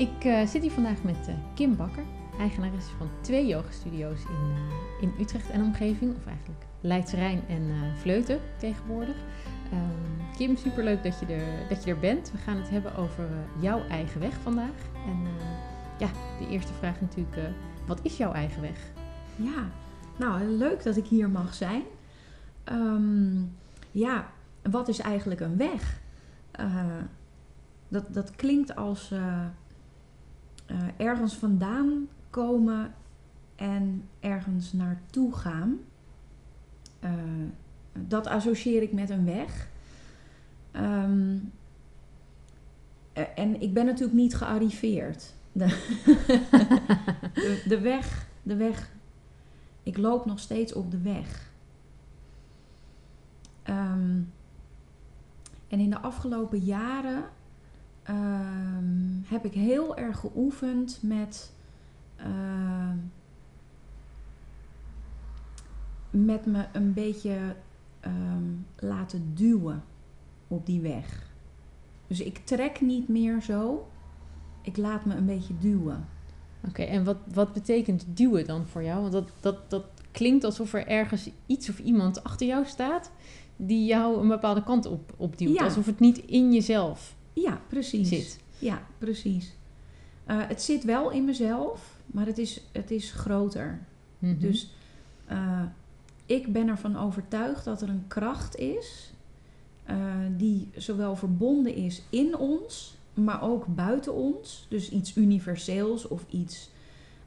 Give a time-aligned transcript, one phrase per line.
[0.00, 2.04] Ik uh, zit hier vandaag met uh, Kim Bakker,
[2.38, 7.72] eigenares van twee yogastudio's in, uh, in Utrecht en omgeving, of eigenlijk Leidse Rijn en
[7.96, 9.16] Vleuten tegenwoordig.
[9.72, 12.30] Um, Kim, superleuk dat je, er, dat je er bent.
[12.32, 14.74] We gaan het hebben over jouw eigen weg vandaag.
[15.06, 15.26] En
[15.98, 17.36] ja, de eerste vraag natuurlijk,
[17.86, 18.90] wat is jouw eigen weg?
[19.36, 19.70] Ja,
[20.16, 21.82] nou leuk dat ik hier mag zijn.
[22.72, 23.56] Um,
[23.90, 24.30] ja,
[24.62, 26.00] wat is eigenlijk een weg?
[27.88, 29.12] dat, dat klinkt als
[30.70, 32.94] uh, ergens vandaan komen
[33.56, 35.78] en ergens naartoe gaan.
[37.04, 37.10] Uh,
[37.92, 39.68] dat associeer ik met een weg.
[40.72, 41.52] Um,
[43.34, 45.34] en ik ben natuurlijk niet gearriveerd.
[47.68, 48.90] De, weg, de weg.
[49.82, 51.50] Ik loop nog steeds op de weg.
[53.68, 54.32] Um,
[55.68, 57.24] en in de afgelopen jaren
[59.30, 61.52] heb ik heel erg geoefend met.
[62.20, 62.92] Uh,
[66.10, 67.56] met me een beetje
[68.06, 69.82] um, laten duwen
[70.48, 71.28] op die weg.
[72.06, 73.88] Dus ik trek niet meer zo.
[74.62, 76.08] Ik laat me een beetje duwen.
[76.68, 79.00] Oké, en wat, wat betekent duwen dan voor jou?
[79.00, 83.10] Want dat, dat, dat klinkt alsof er ergens iets of iemand achter jou staat
[83.56, 85.58] die jou een bepaalde kant op, op duwt.
[85.58, 85.64] Ja.
[85.64, 88.08] Alsof het niet in jezelf ja, precies.
[88.08, 88.38] zit.
[88.60, 89.54] Ja, precies.
[90.26, 93.78] Uh, het zit wel in mezelf, maar het is, het is groter.
[94.18, 94.40] Mm -hmm.
[94.40, 94.74] Dus
[95.30, 95.62] uh,
[96.26, 99.12] ik ben ervan overtuigd dat er een kracht is
[99.90, 99.96] uh,
[100.36, 104.66] die zowel verbonden is in ons, maar ook buiten ons.
[104.68, 106.70] Dus iets universeels of iets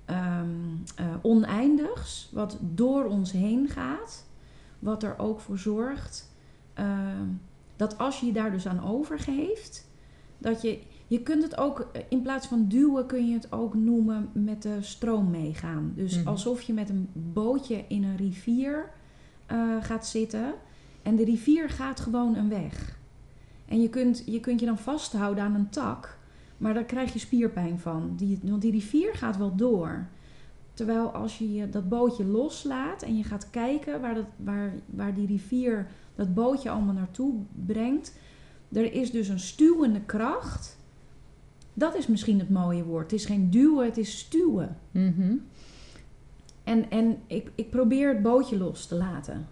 [0.09, 0.83] um,
[1.21, 4.25] oneindigs, wat door ons heen gaat.
[4.79, 6.31] Wat er ook voor zorgt
[7.75, 9.87] dat als je je daar dus aan overgeeft,
[10.37, 10.79] dat je,
[11.13, 14.77] je kunt het ook, in plaats van duwen, kun je het ook noemen met de
[14.81, 15.91] stroom meegaan.
[15.95, 16.27] Dus mm-hmm.
[16.27, 18.89] alsof je met een bootje in een rivier
[19.51, 20.53] uh, gaat zitten.
[21.01, 22.97] En de rivier gaat gewoon een weg.
[23.65, 26.17] En je kunt, je kunt je dan vasthouden aan een tak,
[26.57, 28.13] maar daar krijg je spierpijn van.
[28.15, 30.07] Die, want die rivier gaat wel door.
[30.73, 35.27] Terwijl als je dat bootje loslaat en je gaat kijken waar, dat, waar, waar die
[35.27, 37.33] rivier dat bootje allemaal naartoe
[37.65, 38.17] brengt,
[38.71, 40.81] er is dus een stuwende kracht.
[41.73, 43.11] Dat is misschien het mooie woord.
[43.11, 44.77] Het is geen duwen, het is stuwen.
[44.91, 45.45] Mm -hmm.
[46.63, 49.47] En, en ik, ik probeer het bootje los te laten.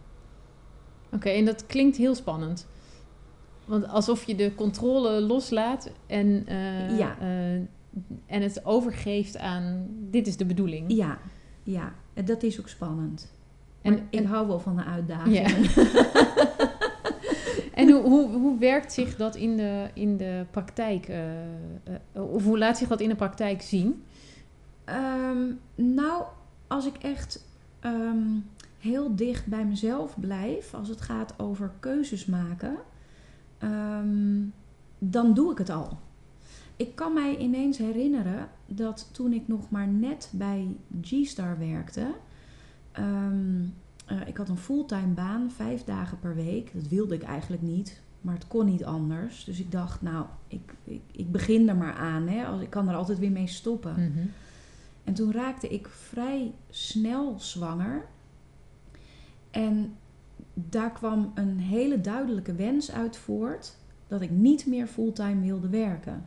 [1.05, 2.67] Oké, okay, en dat klinkt heel spannend.
[3.65, 7.17] Want alsof je de controle loslaat en, uh, ja.
[7.21, 7.53] uh,
[8.25, 10.93] en het overgeeft aan dit is de bedoeling.
[10.93, 11.19] Ja,
[11.63, 11.93] ja.
[12.25, 13.33] dat is ook spannend.
[13.81, 15.35] En, en ik hou wel van de uitdaging.
[15.35, 16.49] Ja.
[17.81, 21.09] En hoe, hoe, werkt zich dat in de, in de praktijk?
[21.09, 21.15] Uh,
[22.15, 24.03] uh, of hoe laat zich dat in de praktijk zien?
[24.85, 26.23] Um, nou,
[26.67, 27.45] als ik echt
[27.85, 28.45] um,
[28.79, 32.75] heel dicht bij mezelf blijf, als het gaat over keuzes maken,
[33.63, 34.53] um,
[34.97, 35.97] dan doe ik het al.
[36.75, 40.67] Ik kan mij ineens herinneren dat toen ik nog maar net bij
[41.01, 42.07] G-Star werkte,
[44.11, 46.71] uh, ik had een fulltime baan, vijf dagen per week.
[46.73, 49.43] Dat wilde ik eigenlijk niet, maar het kon niet anders.
[49.43, 52.27] Dus ik dacht, nou, ik, ik, ik begin er maar aan.
[52.27, 52.61] Hè.
[52.61, 53.93] Ik kan er altijd weer mee stoppen.
[53.97, 54.31] Mm -hmm.
[55.03, 58.05] En toen raakte ik vrij snel zwanger.
[59.51, 59.95] En
[60.53, 66.25] daar kwam een hele duidelijke wens uit voort dat ik niet meer fulltime wilde werken.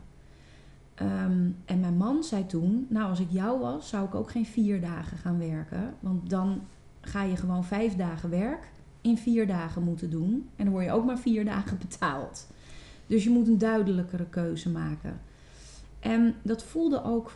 [1.01, 4.45] Um, en mijn man zei toen: Nou, als ik jou was, zou ik ook geen
[4.45, 5.93] vier dagen gaan werken.
[5.99, 6.61] Want dan
[7.05, 8.71] ga je gewoon vijf dagen werk
[9.01, 10.49] in vier dagen moeten doen.
[10.55, 12.47] En dan word je ook maar vier dagen betaald.
[13.07, 15.21] Dus je moet een duidelijkere keuze maken.
[15.99, 17.31] En dat voelde ook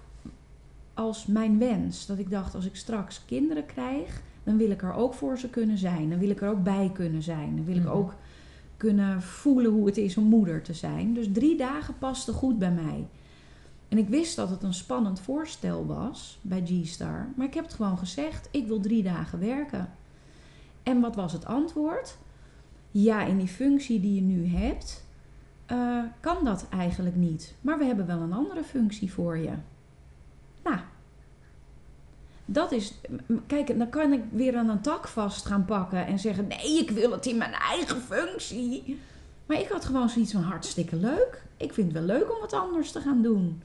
[0.93, 2.05] als mijn wens.
[2.05, 5.49] Dat ik dacht, als ik straks kinderen krijg, dan wil ik er ook voor ze
[5.49, 6.09] kunnen zijn.
[6.09, 7.55] Dan wil ik er ook bij kunnen zijn.
[7.55, 8.13] Dan wil ik ook
[8.77, 11.13] kunnen voelen hoe het is om moeder te zijn.
[11.13, 13.05] Dus drie dagen paste goed bij mij.
[13.89, 17.27] En ik wist dat het een spannend voorstel was bij G-Star.
[17.35, 19.93] Maar ik heb het gewoon gezegd: ik wil drie dagen werken.
[20.83, 22.17] En wat was het antwoord?
[22.91, 25.03] Ja, in die functie die je nu hebt,
[25.71, 27.55] uh, kan dat eigenlijk niet.
[27.61, 29.53] Maar we hebben wel een andere functie voor je.
[32.51, 32.93] dat is.
[33.47, 36.89] Kijk, dan kan ik weer aan een tak vast gaan pakken en zeggen: nee, ik
[36.89, 38.99] wil het in mijn eigen functie.
[39.45, 41.43] Maar ik had gewoon zoiets van hartstikke leuk.
[41.57, 43.61] Ik vind het wel leuk om wat anders te gaan doen.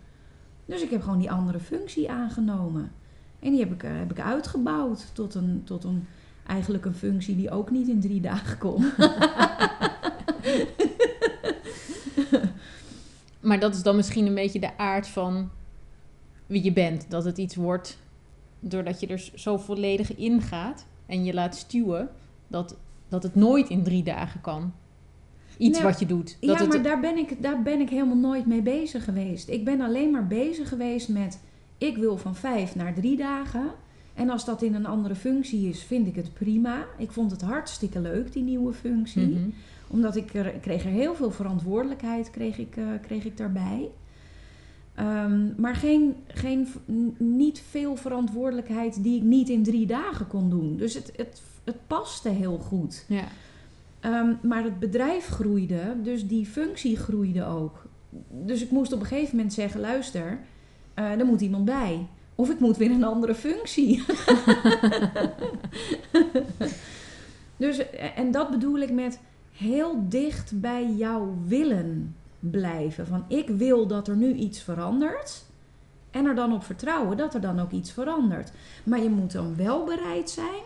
[0.65, 2.93] Dus ik heb gewoon die andere functie aangenomen.
[3.41, 6.07] En die heb ik, eh, heb ik uitgebouwd tot een, tot een,
[6.47, 8.85] eigenlijk een functie die ook niet in drie dagen kon.
[13.49, 15.51] maar dat is dan misschien een beetje de aard van
[16.47, 17.11] wie je bent.
[17.11, 17.99] Dat het iets wordt
[18.61, 22.11] doordat je er zo volledig in gaat en je laat stuwen,
[22.49, 22.77] dat,
[23.09, 24.73] dat het nooit in drie dagen kan.
[25.59, 26.37] Iets wat je doet.
[26.41, 29.49] Dat ja, maar daar, ben ik, daar ben ik helemaal nooit mee bezig geweest.
[29.49, 31.41] Ik ben alleen maar bezig geweest met...
[31.79, 33.71] ik wil van vijf naar drie dagen.
[34.15, 36.87] En als dat in een andere functie is, vind ik het prima.
[36.99, 39.27] Ik vond het hartstikke leuk, die nieuwe functie.
[39.27, 39.49] Mhm.
[39.87, 43.91] Omdat ik, er, ik kreeg er heel veel verantwoordelijkheid kreeg ik, uh, kreeg ik daarbij.
[45.01, 46.69] Um, maar geen, geen,
[47.19, 50.77] niet veel verantwoordelijkheid die ik niet in drie dagen kon doen.
[50.77, 53.05] Dus het, het, het paste heel goed.
[53.09, 53.25] Ja.
[54.07, 57.87] Um, maar het bedrijf groeide, dus die functie groeide ook.
[58.29, 60.39] Dus ik moest op een gegeven moment zeggen: luister,
[60.99, 62.07] uh, er moet iemand bij.
[62.35, 64.05] Of ik moet weer een andere functie.
[67.57, 69.21] dus, en dat bedoel ik met
[69.53, 73.07] heel dicht bij jouw willen blijven.
[73.07, 75.45] Van ik wil dat er nu iets verandert.
[76.11, 78.53] En er dan op vertrouwen dat er dan ook iets verandert.
[78.85, 80.63] Maar je moet dan wel bereid zijn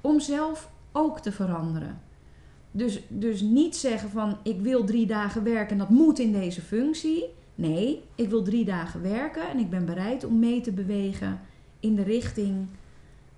[0.00, 2.00] om zelf ook te veranderen.
[2.70, 6.60] Dus, dus niet zeggen van ik wil drie dagen werken en dat moet in deze
[6.60, 7.24] functie.
[7.54, 11.40] Nee, ik wil drie dagen werken en ik ben bereid om mee te bewegen
[11.80, 12.66] in de richting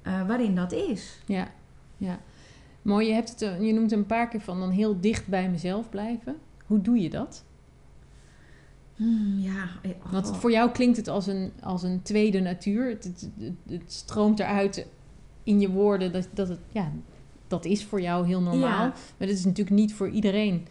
[0.06, 1.18] uh, waarin dat is.
[1.26, 1.50] Ja,
[1.96, 2.20] ja.
[2.82, 5.50] Mooi, je, hebt het, eh, je noemt een paar keer van dan heel dicht bij
[5.50, 6.36] mezelf blijven.
[6.66, 7.44] Hoe doe je dat?
[8.96, 9.68] Hmm, ja.
[10.04, 10.12] Oh.
[10.12, 12.88] Want voor jou klinkt het als een, als een tweede natuur.
[12.88, 13.30] Het, het,
[13.68, 14.86] het, stroomt eruit
[15.42, 16.92] in je woorden dat, dat het, ja,
[17.52, 18.86] dat is voor jou heel normaal.
[18.86, 20.66] Maar dat is natuurlijk niet voor iedereen.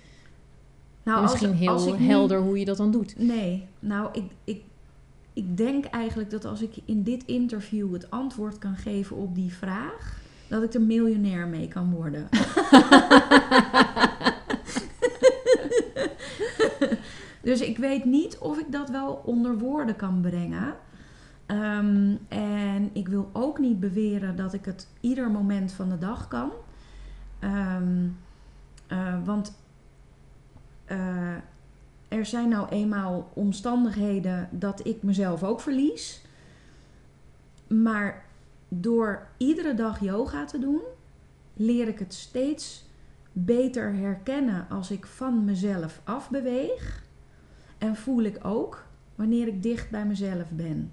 [1.03, 3.13] Nou, Misschien heel helder hoe je dat dan doet.
[3.17, 4.61] Nee, nou, ik, ik,
[5.33, 9.53] ik denk eigenlijk dat als ik in dit interview het antwoord kan geven op die
[9.53, 12.29] vraag, dat ik er miljonair mee kan worden.
[17.41, 20.75] Dus ik weet niet of ik dat wel onder woorden kan brengen.
[21.45, 26.27] Ehm, en ik wil ook niet beweren dat ik het ieder moment van de dag
[26.27, 26.51] kan.
[27.41, 28.07] Ehm,
[28.87, 29.59] eh, want
[30.87, 31.35] uh,
[32.07, 36.21] er zijn nou eenmaal omstandigheden dat ik mezelf ook verlies.
[37.67, 38.25] Maar
[38.67, 40.81] door iedere dag yoga te doen,
[41.53, 42.89] leer ik het steeds
[43.31, 47.03] beter herkennen als ik van mezelf afbeweeg.
[47.77, 48.85] En voel ik ook
[49.15, 50.91] wanneer ik dicht bij mezelf ben.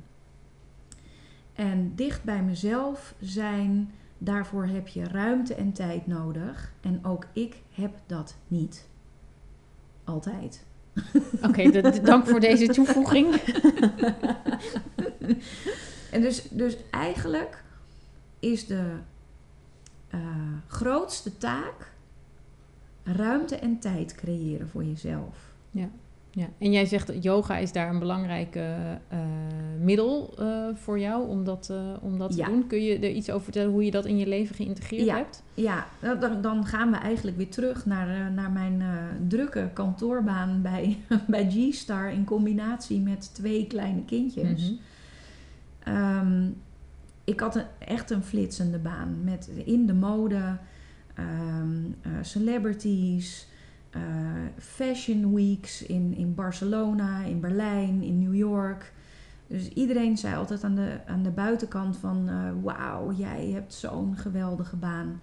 [1.53, 6.73] En dicht bij mezelf zijn, daarvoor heb je ruimte en tijd nodig.
[6.81, 8.89] En ook ik heb dat niet.
[10.05, 10.65] Altijd.
[11.43, 13.35] Oké, dank voor deze toevoeging.
[16.13, 17.65] en dus, dus eigenlijk
[18.39, 18.93] is de
[20.15, 20.21] uh,
[20.67, 21.93] grootste taak
[23.03, 25.53] ruimte en tijd creëren voor jezelf.
[25.71, 25.89] Ja.
[26.39, 28.65] Ja, en jij zegt dat yoga is daar een belangrijk uh,
[29.81, 32.67] middel uh, voor jou om dat, om dat te doen.
[32.67, 35.17] Kun je er iets over vertellen hoe je dat in je leven geïntegreerd ja.
[35.17, 35.43] hebt?
[35.55, 38.83] Ja, nou, dan, dan gaan we eigenlijk weer terug naar, naar mijn
[39.29, 40.97] drukke kantoorbaan bij,
[41.27, 44.71] bij G-Star in combinatie met twee kleine kindjes.
[44.71, 44.79] Mm
[47.29, 50.57] ik had een, echt een flitsende baan met in de mode,
[51.19, 53.47] um, celebrities.
[53.97, 54.03] Uh,
[54.59, 58.93] fashion weeks in, in Barcelona, in Berlijn, in New York.
[59.47, 62.29] Dus iedereen zei altijd aan de, aan de buitenkant van...
[62.29, 65.21] Uh, wauw, jij hebt zo'n geweldige baan.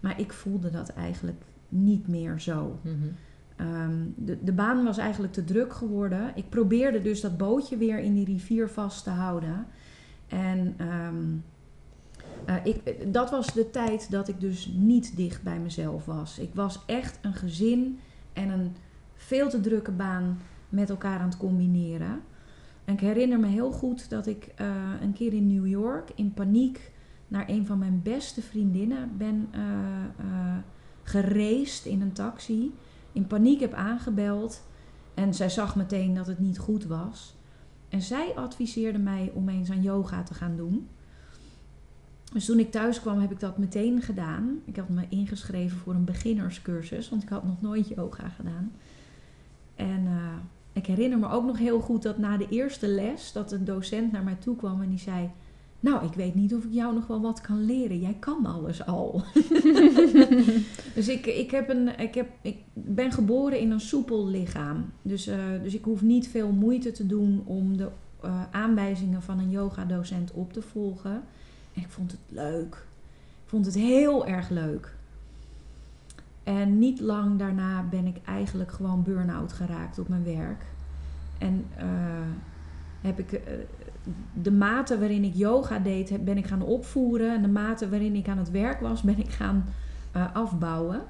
[0.00, 2.78] Maar ik voelde dat eigenlijk niet meer zo.
[2.82, 2.94] Mhm.
[3.56, 6.32] Ehm, de, de baan was eigenlijk te druk geworden.
[6.34, 9.66] Ik probeerde dus dat bootje weer in die rivier vast te houden.
[10.28, 11.44] En um,
[12.48, 16.38] uh, ik, dat was de tijd dat ik dus niet dicht bij mezelf was.
[16.38, 17.98] Ik was echt een gezin
[18.38, 18.76] en een
[19.14, 22.20] veel te drukke baan met elkaar aan het combineren.
[22.84, 24.66] En ik herinner me heel goed dat ik uh,
[25.00, 26.92] een keer in New York in paniek
[27.28, 29.48] naar een van mijn beste vriendinnen ben
[31.14, 31.44] uh,
[31.84, 32.74] in een taxi.
[33.12, 34.66] In paniek heb aangebeld
[35.14, 37.36] en zij zag meteen dat het niet goed was.
[37.88, 40.88] En zij adviseerde mij om eens aan yoga te gaan doen.
[42.32, 44.60] Dus toen ik thuis kwam, heb ik dat meteen gedaan.
[44.64, 48.72] Ik had me ingeschreven voor een beginnerscursus, want ik had nog nooit yoga gedaan.
[49.74, 50.34] En uh,
[50.72, 54.12] ik herinner me ook nog heel goed dat na de eerste les, dat een docent
[54.12, 55.30] naar mij toe kwam en die zei:
[55.80, 58.00] Nou, ik weet niet of ik jou nog wel wat kan leren.
[58.00, 59.22] Jij kan alles al.
[60.94, 64.84] dus ik, ik, heb een, ik, heb, ik ben geboren in een soepel lichaam.
[65.02, 67.88] Dus, eh, dus ik hoef niet veel moeite te doen om de
[68.24, 71.22] uh, aanwijzingen van een yogadocent op te volgen.
[71.78, 72.74] En ik vond het leuk.
[73.44, 74.94] Ik vond het heel erg leuk.
[76.42, 80.64] En niet lang daarna ben ik eigenlijk gewoon burn-out geraakt op mijn werk.
[81.38, 81.84] En uh,
[83.00, 83.40] heb ik
[84.42, 87.34] de mate waarin ik yoga deed, ben ik gaan opvoeren.
[87.34, 89.64] En de mate waarin ik aan het werk was, ben ik gaan
[90.16, 91.02] uh, afbouwen.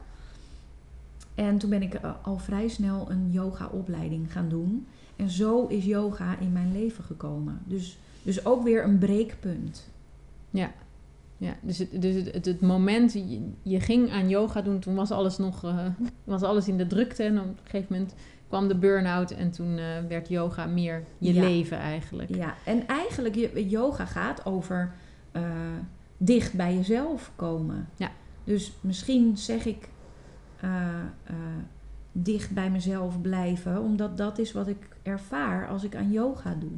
[1.34, 4.87] En toen ben ik al vrij snel een yoga-opleiding gaan doen.
[5.16, 7.60] En zo is yoga in mijn leven gekomen.
[7.64, 9.90] Dus, dus ook weer een breekpunt.
[10.50, 10.73] Ja,
[11.37, 15.11] ja dus, het, dus het, het, moment, je, je, ging aan yoga doen, toen was
[15.11, 15.87] alles nog uh,
[16.25, 17.23] was alles in de drukte.
[17.23, 18.14] En op een gegeven moment
[18.49, 22.35] kwam de burn-out en toen uh, werd yoga meer je leven eigenlijk.
[22.35, 24.93] Ja, en eigenlijk, yoga gaat over
[25.33, 25.43] uh,
[26.17, 27.88] dicht bij jezelf komen.
[27.97, 28.11] Ja.
[28.45, 29.88] Dus misschien zeg ik
[32.23, 36.71] dicht bij mezelf blijven, omdat dat is wat ik ervaar als ik aan yoga doe.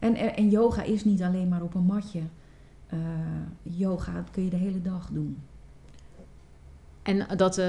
[0.00, 2.20] En, en yoga is niet alleen maar op een matje.
[3.62, 5.38] yoga kun je de hele dag doen.
[7.02, 7.62] En dat,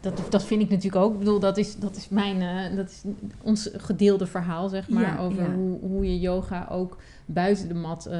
[0.00, 1.12] dat, dat vind ik natuurlijk ook.
[1.12, 3.02] Ik bedoel, dat is, dat is mijn, uh, dat is
[3.42, 5.20] ons gedeelde verhaal, zeg maar.
[5.20, 8.10] over Hoe, hoe je yoga ook buiten de mat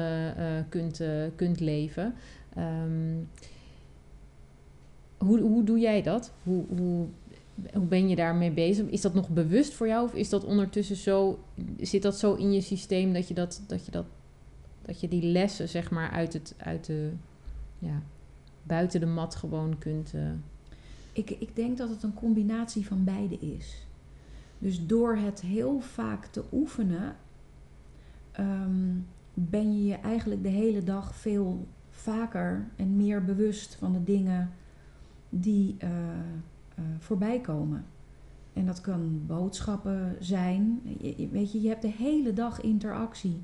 [0.69, 1.01] kunt,
[1.35, 2.13] kunt leven.
[2.57, 3.29] Um,
[5.23, 6.31] hoe, hoe doe jij dat?
[6.43, 7.07] Hoe, hoe,
[7.73, 8.89] hoe ben je daarmee bezig?
[8.89, 10.05] Is dat nog bewust voor jou?
[10.05, 11.39] Of is dat ondertussen zo,
[11.79, 14.05] zit dat zo in je systeem dat je, dat, dat je, dat,
[14.81, 17.11] dat je die lessen, zeg maar, uit, het, uit de,
[17.79, 18.01] ja,
[18.63, 20.13] buiten de mat gewoon kunt
[21.13, 23.87] ik, ik denk dat het een combinatie van beide is.
[24.59, 27.15] Dus door het heel vaak te oefenen,
[28.31, 28.95] ehm,
[29.33, 34.51] ben je je eigenlijk de hele dag veel vaker en meer bewust van de dingen
[35.29, 35.89] die uh,
[36.79, 37.85] uh, voorbij komen.
[38.53, 40.81] En dat kan boodschappen zijn.
[40.99, 43.43] Je, weet je, je hebt de hele dag interactie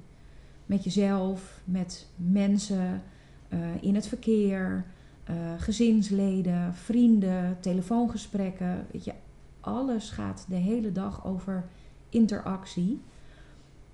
[0.65, 3.01] met jezelf, met mensen,
[3.49, 4.85] uh, in het verkeer,
[5.29, 8.85] uh, gezinsleden, vrienden, telefoongesprekken.
[8.91, 9.13] Weet je,
[9.59, 11.65] alles gaat de hele dag over
[12.09, 13.01] interactie.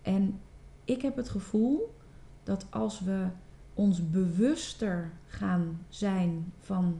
[0.01, 0.39] En
[0.85, 1.95] ik heb het gevoel
[2.43, 3.27] dat als we
[3.73, 6.99] ons bewuster gaan zijn van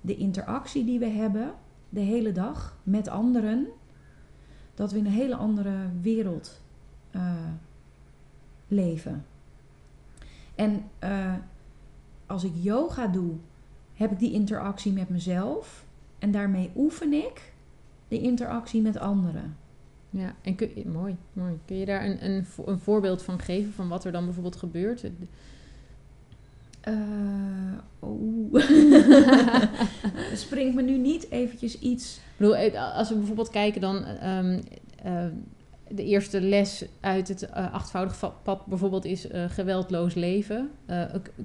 [0.00, 1.54] de interactie die we hebben
[1.92, 3.66] de hele dag met anderen,
[4.74, 6.60] dat we in een hele andere wereld
[7.16, 7.34] uh,
[8.68, 9.24] leven.
[10.54, 11.34] En uh,
[12.26, 13.34] als ik yoga doe
[13.94, 15.86] heb ik die interactie met mezelf
[16.18, 17.52] en daarmee oefen ik
[18.08, 19.56] de interactie met anderen.
[20.10, 21.58] Ja, en kun, mooi, mooi.
[21.64, 25.10] Kun je daar een, een, een voorbeeld van geven van wat er dan bijvoorbeeld gebeurt?
[26.88, 28.54] Uh, oh.
[30.34, 32.16] Springt me nu niet eventjes iets.
[32.16, 34.04] Ik bedoel, eh, als we bijvoorbeeld kijken dan.
[34.26, 34.60] Um,
[35.06, 35.24] uh,
[35.88, 40.70] de eerste les uit het uh, achtvoudig pad bijvoorbeeld is geweldloos leven.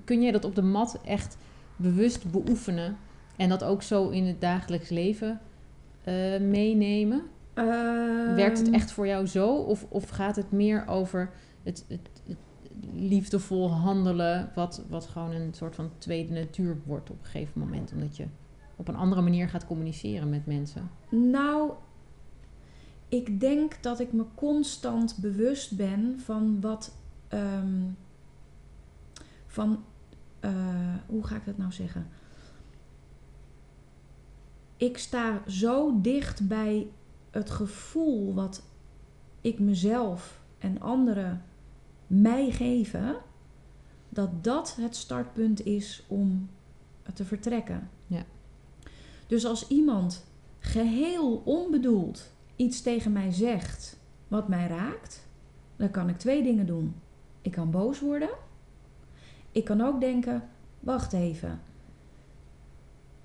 [0.03, 1.37] kun jij dat op de mat echt
[1.75, 2.97] bewust beoefenen
[3.35, 5.39] en dat ook zo in het dagelijks leven
[6.39, 7.21] meenemen?
[8.35, 9.55] Werkt het echt voor jou zo?
[9.55, 11.29] Of, of gaat het meer over
[11.63, 12.37] het, het, het,
[12.93, 17.91] liefdevol handelen, wat, wat gewoon een soort van tweede natuur wordt op een gegeven moment,
[17.91, 18.25] omdat je
[18.75, 20.89] op een andere manier gaat communiceren met mensen?
[21.09, 21.71] Nou,
[23.09, 26.95] ik denk dat ik me constant bewust ben van wat.
[27.33, 27.97] Um,
[29.47, 29.83] van
[30.41, 30.51] uh,
[31.05, 32.07] hoe ga ik dat nou zeggen?
[34.77, 36.87] Ik sta zo dicht bij
[37.31, 38.63] het gevoel wat
[39.41, 41.41] ik mezelf en anderen
[42.07, 43.15] mij geven,
[44.09, 46.49] dat dat het startpunt is om
[47.13, 47.89] te vertrekken.
[48.07, 48.23] Ja.
[49.27, 50.25] Dus als iemand
[50.59, 55.27] geheel onbedoeld iets tegen mij zegt wat mij raakt,
[55.75, 56.95] dan kan ik twee dingen doen.
[57.41, 58.29] Ik kan boos worden
[59.57, 60.43] ik kan ook denken:
[60.79, 61.59] wacht even.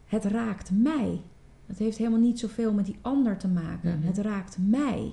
[0.05, 1.23] Het raakt mij.
[1.67, 3.99] Het heeft helemaal niet zoveel met die ander te maken.
[3.99, 4.07] Mhm.
[4.07, 5.13] Het raakt mij.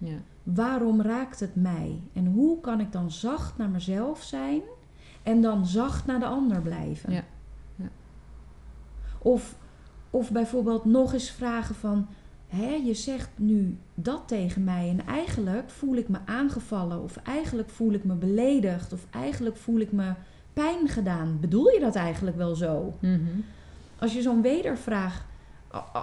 [0.00, 0.16] Ja.
[0.42, 2.00] Waarom raakt het mij?
[2.12, 4.60] En hoe kan ik dan zacht naar mezelf zijn
[5.22, 7.12] en dan zacht naar de ander blijven?
[7.12, 7.24] Ja.
[7.76, 7.88] Ja.
[9.18, 9.56] Of,
[10.10, 12.06] of bijvoorbeeld nog eens vragen van...
[12.48, 17.02] Hé, je zegt nu dat tegen mij en eigenlijk voel ik me aangevallen...
[17.02, 20.12] of eigenlijk voel ik me beledigd of eigenlijk voel ik me
[20.52, 21.38] pijn gedaan.
[21.40, 22.94] Bedoel je dat eigenlijk wel zo?
[23.00, 23.20] Mhm.
[23.98, 25.26] Als je zo'n wedervraag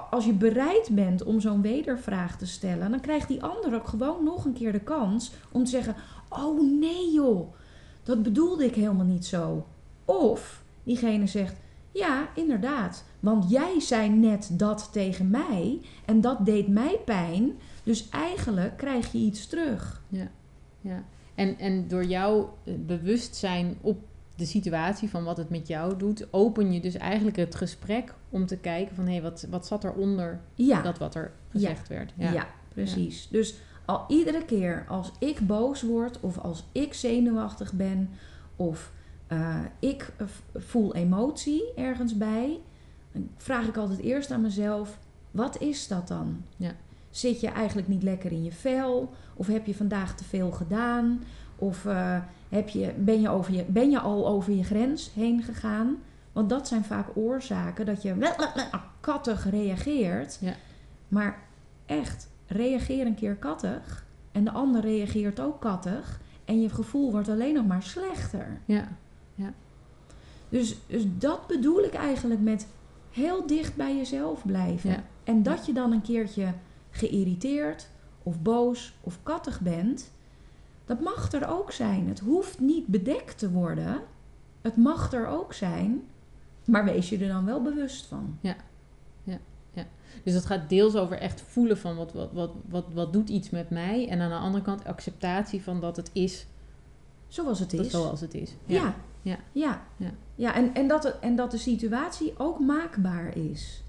[0.10, 4.24] als je bereid bent om zo'n wedervraag te stellen, dan krijgt die ander ook gewoon
[4.24, 5.96] nog een keer de kans om te zeggen:
[6.30, 7.54] Oh nee joh,
[8.04, 9.66] dat bedoelde ik helemaal niet zo.
[10.06, 11.56] Of diegene zegt:
[11.92, 17.58] Ja, inderdaad, want jij zei net dat tegen mij en dat deed mij pijn.
[17.84, 20.02] Dus eigenlijk krijg je iets terug.
[20.08, 20.28] Ja,
[20.82, 21.04] ja.
[21.36, 23.98] En, en door jouw eh, bewustzijn op
[24.38, 28.46] de situatie van wat het met jou doet, open je dus eigenlijk het gesprek om
[28.46, 30.82] te kijken van hé, hey, wat, wat zat eronder ja.
[30.82, 32.14] dat wat er gezegd werd.
[32.18, 33.28] Ja, ja precies.
[33.32, 38.10] Dus al iedere keer als ik boos word of als ik zenuwachtig ben
[38.56, 38.92] of
[39.32, 40.14] uh, ik
[40.56, 42.60] voel emotie ergens bij,
[43.38, 45.00] vraag ik altijd eerst aan mezelf:
[45.32, 46.44] wat is dat dan?
[46.58, 46.76] Ja.
[47.10, 49.14] Zit je eigenlijk niet lekker in je vel?
[49.36, 51.24] Of heb je vandaag te veel gedaan?
[51.58, 52.18] Of uh,
[52.50, 55.98] heb je, ben, je over je, ben je al over je grens heen gegaan?
[56.32, 58.36] Want dat zijn vaak oorzaken dat je
[59.00, 60.38] kattig reageert.
[60.42, 60.54] Ja.
[61.08, 61.40] Maar
[61.86, 64.06] echt, reageer een keer kattig.
[64.32, 66.20] En de ander reageert ook kattig.
[66.46, 68.60] En je gevoel wordt alleen nog maar slechter.
[68.66, 68.88] Ja.
[69.36, 69.54] ja.
[70.50, 72.68] Dus, dus dat bedoel ik eigenlijk met
[73.12, 74.90] heel dicht bij jezelf blijven.
[74.90, 75.04] Ja.
[75.24, 76.54] En dat je dan een keertje
[76.90, 77.90] geïrriteerd
[78.24, 80.12] of boos of kattig bent.
[80.88, 82.08] Dat mag er ook zijn.
[82.08, 84.02] Het hoeft niet bedekt te worden.
[84.62, 86.02] Het mag er ook zijn.
[86.66, 88.38] Maar wees je er dan wel bewust van.
[88.42, 88.56] Ja,
[89.24, 89.38] ja,
[89.74, 89.86] ja.
[90.24, 93.50] Dus het gaat deels over echt voelen van wat, wat, wat, wat, wat doet iets
[93.50, 94.08] met mij.
[94.10, 96.48] En aan de andere kant acceptatie van dat het is.
[97.28, 97.92] Zoals het is.
[97.92, 98.56] Zoals het is.
[98.66, 98.96] Ja.
[99.22, 99.40] Ja.
[99.52, 99.82] Ja.
[99.98, 100.12] ja.
[100.36, 100.56] ja.
[100.56, 103.84] en, en, dat, en dat de situatie ook maakbaar is.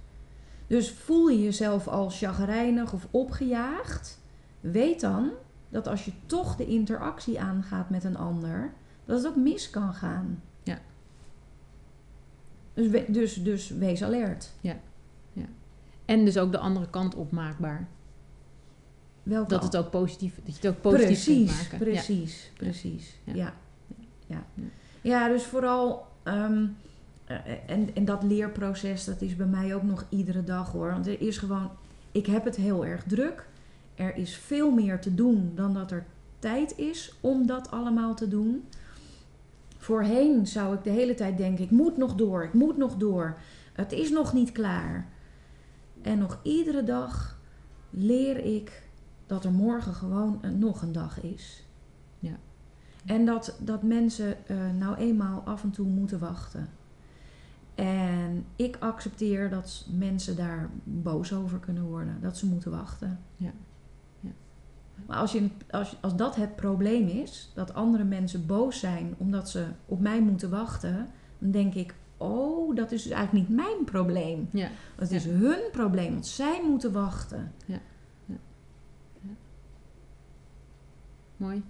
[0.66, 4.18] Dus voel je jezelf als chagrijnig of opgejaagd.
[4.60, 5.30] Weet dan
[5.68, 8.72] dat als je toch de interactie aangaat met een ander,
[9.04, 10.42] dat het ook mis kan gaan.
[10.62, 10.78] Ja.
[12.74, 14.52] Dus, dus, dus wees alert.
[14.60, 14.76] Ja.
[15.32, 15.46] ja.
[16.04, 17.88] En dus ook de andere kant opmaakbaar.
[19.22, 21.78] Welke dat, het ook positief, dat je het ook positief precies, kunt maken.
[21.78, 23.18] Precies, precies.
[23.24, 23.34] Ja.
[23.34, 23.54] Ja.
[24.26, 24.44] ja.
[25.00, 25.28] ja.
[25.28, 26.06] dus vooral...
[26.22, 26.66] Ehm,
[27.24, 30.90] eh, en, en dat leerproces, dat is bij mij ook nog iedere dag hoor.
[30.90, 31.70] Want er is gewoon...
[32.12, 33.46] Ik heb het heel erg druk.
[33.98, 36.06] Er is veel meer te doen dan dat er
[36.38, 38.64] tijd is om dat allemaal te doen.
[39.76, 43.38] Voorheen zou ik de hele tijd denken: ik moet nog door, ik moet nog door.
[43.72, 45.08] Het is nog niet klaar.
[46.02, 47.38] En nog iedere dag
[47.90, 48.82] leer ik
[49.26, 51.64] dat er morgen gewoon een, nog een dag is.
[52.18, 52.36] Ja.
[53.06, 56.68] En dat, dat mensen uh, nou eenmaal af en toe moeten wachten.
[57.74, 63.18] En ik accepteer dat mensen daar boos over kunnen worden, dat ze moeten wachten.
[63.36, 63.52] Ja.
[65.06, 69.50] Maar als, je, als, als dat het probleem is, dat andere mensen boos zijn omdat
[69.50, 71.08] ze op mij moeten wachten,
[71.38, 74.48] dan denk ik, oh, dat is dus eigenlijk niet mijn probleem.
[74.52, 74.68] Ja.
[74.96, 77.52] Dat is hun probleem, want zij moeten wachten.
[77.66, 77.80] Ja.
[78.26, 78.36] ja.
[79.20, 79.30] ja.
[81.36, 81.62] Mooi.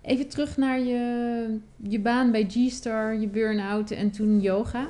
[0.00, 4.86] Even terug naar je, je baan bij G-Star, je burn-out en toen yoga.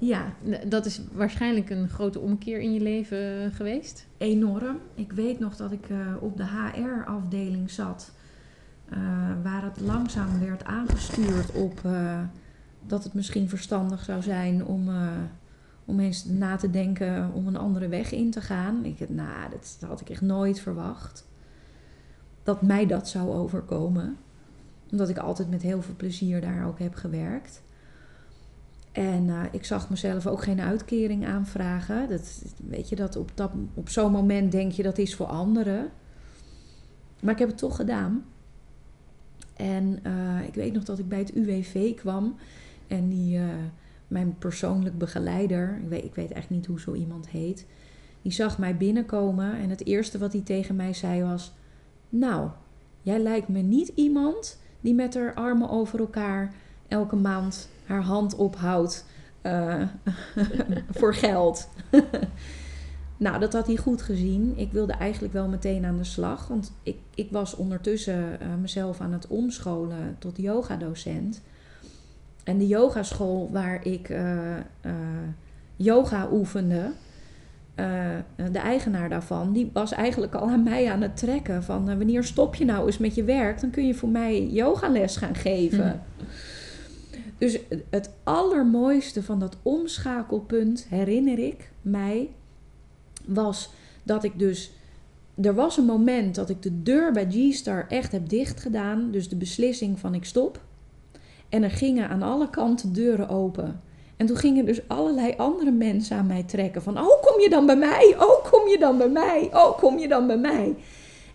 [0.00, 0.32] Ja.
[0.66, 4.06] Dat is waarschijnlijk een grote omkeer in je leven geweest?
[4.18, 4.78] Enorm.
[4.94, 8.12] Ik weet nog dat ik uh, op de HR-afdeling zat,
[8.92, 8.98] uh,
[9.42, 11.80] waar het langzaam werd aangestuurd op
[12.86, 14.88] dat het misschien verstandig zou zijn om,
[15.84, 18.84] om eens na te denken om een andere weg in te gaan.
[18.84, 21.26] Ik, nou, dat had ik echt nooit verwacht.
[22.42, 24.16] Dat mij dat zou overkomen.
[24.90, 27.62] Omdat ik altijd met heel veel plezier daar ook heb gewerkt.
[28.92, 32.08] En uh, ik zag mezelf ook geen uitkering aanvragen.
[32.08, 35.90] Dat, weet je, dat op, op zo'n moment denk je dat is voor anderen.
[37.20, 38.24] Maar ik heb het toch gedaan.
[39.56, 42.36] En uh, ik weet nog dat ik bij het UWV kwam.
[42.86, 43.44] En die, uh,
[44.08, 47.66] mijn persoonlijk begeleider, ik weet, ik weet echt niet hoe zo iemand heet.
[48.22, 49.56] Die zag mij binnenkomen.
[49.56, 51.52] En het eerste wat hij tegen mij zei was:
[52.08, 52.50] Nou,
[53.02, 56.54] jij lijkt me niet iemand die met haar armen over elkaar
[56.88, 59.04] elke maand haar hand ophoudt
[59.42, 59.82] uh,
[60.98, 61.68] voor geld.
[63.16, 64.52] nou, dat had hij goed gezien.
[64.56, 66.48] Ik wilde eigenlijk wel meteen aan de slag.
[66.48, 71.42] Want ik, ik was ondertussen uh, mezelf aan het omscholen tot yogadocent.
[72.44, 74.56] En de yogaschool waar ik uh,
[75.76, 76.92] yoga oefende,
[78.50, 81.62] de eigenaar daarvan, die was eigenlijk al aan mij aan het trekken.
[81.62, 85.16] Van wanneer stop je nou eens met je werk, dan kun je voor mij yogales
[85.16, 85.90] gaan geven.
[85.90, 86.09] Hm.
[87.40, 87.58] Dus
[87.90, 92.28] het allermooiste van dat omschakelpunt, herinner ik mij,
[93.24, 93.70] was
[94.02, 94.72] dat ik dus.
[95.42, 99.10] Er was een moment dat ik de deur bij G-Star echt heb dichtgedaan.
[99.10, 100.60] Dus de beslissing van ik stop.
[101.48, 103.80] En er gingen aan alle kanten deuren open.
[104.16, 106.82] En toen gingen dus allerlei andere mensen aan mij trekken.
[106.82, 108.16] Van, oh, kom je dan bij mij?
[108.18, 109.50] Oh, kom je dan bij mij?
[109.52, 110.76] Oh, kom je dan bij mij?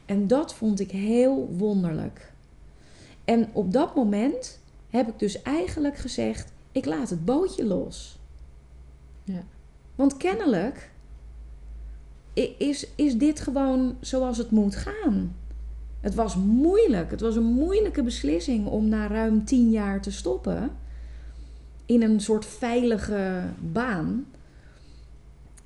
[0.05, 2.33] En dat vond ik heel wonderlijk.
[3.23, 4.59] En op dat moment
[4.95, 8.19] heb ik dus eigenlijk gezegd: ik laat het bootje los.
[9.23, 9.43] Ja.
[9.95, 10.91] Want kennelijk
[12.58, 15.36] is, is dit gewoon zoals het moet gaan.
[15.99, 17.12] Het was moeilijk.
[17.12, 20.71] Het was een moeilijke beslissing om na ruim tien jaar te stoppen.
[21.86, 24.25] In een soort veilige baan.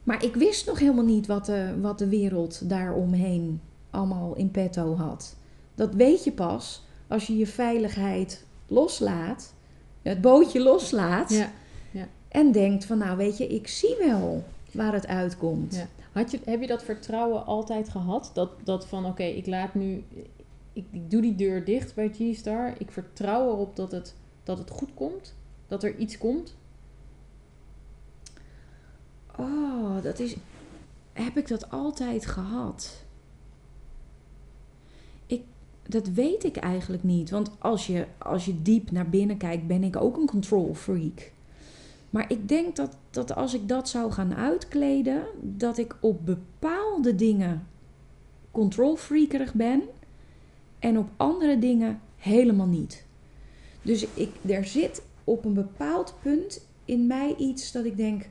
[0.03, 4.95] Maar ik wist nog helemaal niet wat de, wat de wereld daaromheen allemaal in petto
[4.95, 5.35] had.
[5.75, 9.53] Dat weet je pas als je je veiligheid loslaat,
[10.01, 11.29] het bootje loslaat.
[11.29, 11.51] Ja,
[11.91, 12.07] ja.
[12.27, 15.75] En denkt van nou weet je, ik zie wel waar het uitkomt.
[15.75, 15.87] Ja.
[16.11, 18.31] Had je, heb je dat vertrouwen altijd gehad?
[18.33, 20.03] Dat, dat van oké, ik laat nu,
[20.73, 22.73] ik, ik doe die deur dicht bij G-Star.
[22.77, 25.35] Ik vertrouw erop dat het, dat het goed komt,
[25.67, 26.55] dat er iets komt.
[29.37, 30.35] Oh, dat is.
[31.13, 33.03] Heb ik dat altijd gehad?
[35.25, 35.43] Ik,
[35.89, 37.29] dat weet ik eigenlijk niet.
[37.29, 41.31] Want als je, als je diep naar binnen kijkt, ben ik ook een control freak.
[42.09, 47.15] Maar ik denk dat, dat als ik dat zou gaan uitkleden, dat ik op bepaalde
[47.15, 47.67] dingen
[48.51, 49.81] control freakerig ben
[50.79, 53.05] en op andere dingen helemaal niet.
[53.81, 58.29] Dus ik, er zit op een bepaald punt in mij iets dat ik denk,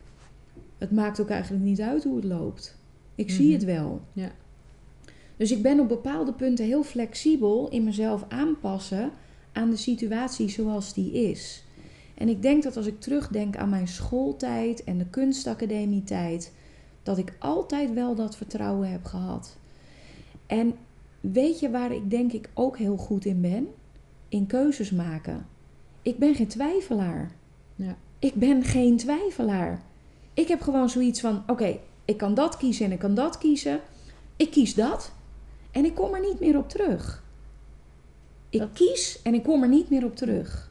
[0.78, 2.76] het maakt ook eigenlijk niet uit hoe het loopt.
[3.14, 3.54] Ik zie Mhm.
[3.54, 4.00] het wel.
[4.12, 4.30] Ja.
[5.38, 9.10] Dus ik ben op bepaalde punten heel flexibel in mezelf aanpassen
[9.52, 11.64] aan de situatie zoals die is.
[12.14, 16.52] En ik denk dat als ik terugdenk aan mijn schooltijd en de kunstacademietijd,
[17.02, 19.56] dat ik altijd wel dat vertrouwen heb gehad.
[20.46, 20.74] En
[21.20, 23.68] weet je waar ik denk ik ook heel goed in ben?
[24.28, 25.46] In keuzes maken.
[26.02, 27.30] Ik ben geen twijfelaar.
[27.74, 27.96] Ja.
[28.18, 29.82] Ik ben geen twijfelaar.
[30.34, 33.80] Ik heb gewoon zoiets van: oké, ik kan dat kiezen en ik kan dat kiezen.
[34.36, 35.12] Ik kies dat
[35.72, 37.22] en ik kom er niet meer op terug.
[38.50, 40.70] Ik Dat- kies en ik kom er niet meer op terug.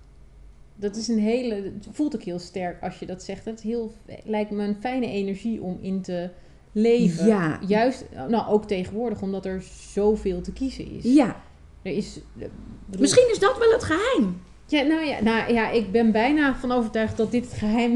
[0.75, 3.45] Dat is een hele, het voelt ook heel sterk als je dat zegt.
[3.45, 6.29] Het is heel, lijkt me een fijne energie om in te
[6.71, 7.25] leven.
[7.27, 7.59] Ja.
[7.67, 11.03] Juist, nou ook tegenwoordig, omdat er zoveel te kiezen is.
[11.03, 11.41] Ja,
[11.81, 12.47] Er is, eh,
[12.85, 14.41] bedoel- misschien is dat wel het geheim.
[14.65, 17.95] Ja, nou ja, nou ja, ik ben bijna van overtuigd dat dit het geheim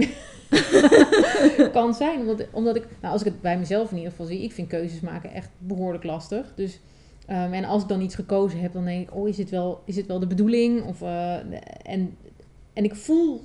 [1.72, 2.20] kan zijn.
[2.20, 4.68] Omdat, omdat ik, nou, als ik het bij mezelf in ieder geval zie, ik vind
[4.68, 6.54] keuzes maken echt behoorlijk lastig.
[6.56, 6.80] Dus,
[7.26, 9.82] ehm, en als ik dan iets gekozen heb, dan denk ik, oh, is dit wel,
[9.86, 10.84] is dit wel de bedoeling?
[10.84, 11.36] Of, eh,
[11.84, 12.18] en,
[12.74, 13.44] en ik voel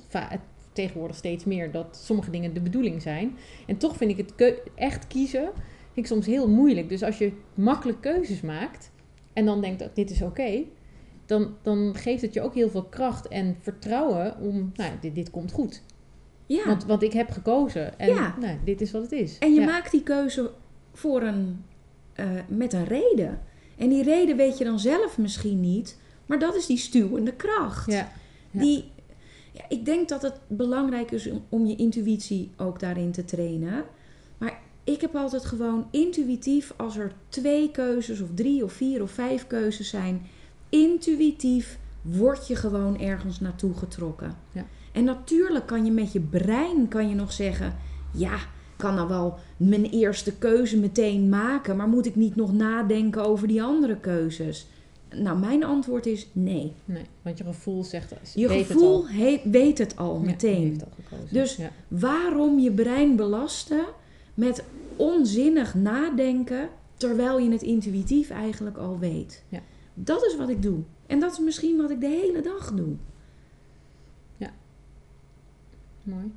[0.73, 3.37] tegenwoordig steeds meer dat sommige dingen de bedoeling zijn.
[3.67, 5.43] En toch vind ik het echt kiezen,
[5.93, 6.89] vind ik soms heel moeilijk.
[6.89, 8.91] Dus als je makkelijk keuzes maakt
[9.33, 10.63] en dan denkt, dat dit is oké,
[11.25, 15.29] dan, dan geeft het je ook heel veel kracht en vertrouwen om, nou, dit, dit
[15.29, 15.83] komt goed.
[16.47, 16.65] Ja.
[16.65, 18.35] Want, want ik heb gekozen en Ja.
[18.39, 19.37] nou, dit is wat het is.
[19.37, 19.65] En je Ja.
[19.65, 20.51] maakt die keuze
[20.93, 21.63] voor een,
[22.13, 23.41] eh, met een reden.
[23.77, 27.91] En die reden weet je dan zelf misschien niet, maar dat is die stuwende kracht.
[27.91, 28.11] Ja.
[28.51, 28.83] Die,
[29.51, 33.83] ja, ik denk dat het belangrijk is om, om je intuïtie ook daarin te trainen.
[34.37, 39.11] Maar ik heb altijd gewoon intuïtief, als er twee keuzes of drie of vier of
[39.11, 40.21] vijf keuzes zijn,
[40.69, 44.35] intuïtief word je gewoon ergens naartoe getrokken.
[44.51, 44.65] Ja.
[44.97, 47.75] En natuurlijk kan je met je brein kan je nog zeggen,
[48.13, 52.53] ja, ik kan nou wel mijn eerste keuze meteen maken, maar moet ik niet nog
[52.53, 54.67] nadenken over die andere keuzes?
[55.15, 56.73] Nou, mijn antwoord is nee.
[56.85, 59.17] Nee, want je gevoel zegt, Je weet gevoel het al.
[59.23, 60.81] he- weet het al meteen.
[61.11, 61.17] al.
[61.31, 61.71] Dus- ja.
[61.87, 63.85] Waarom je brein belasten
[64.33, 64.63] met
[64.95, 69.43] onzinnig nadenken terwijl je het intuïtief eigenlijk al weet?
[69.49, 69.59] Ja.
[69.93, 70.79] Dat is wat ik doe.
[71.07, 72.95] En dat is misschien wat ik de hele dag doe.
[76.07, 76.31] Mooi.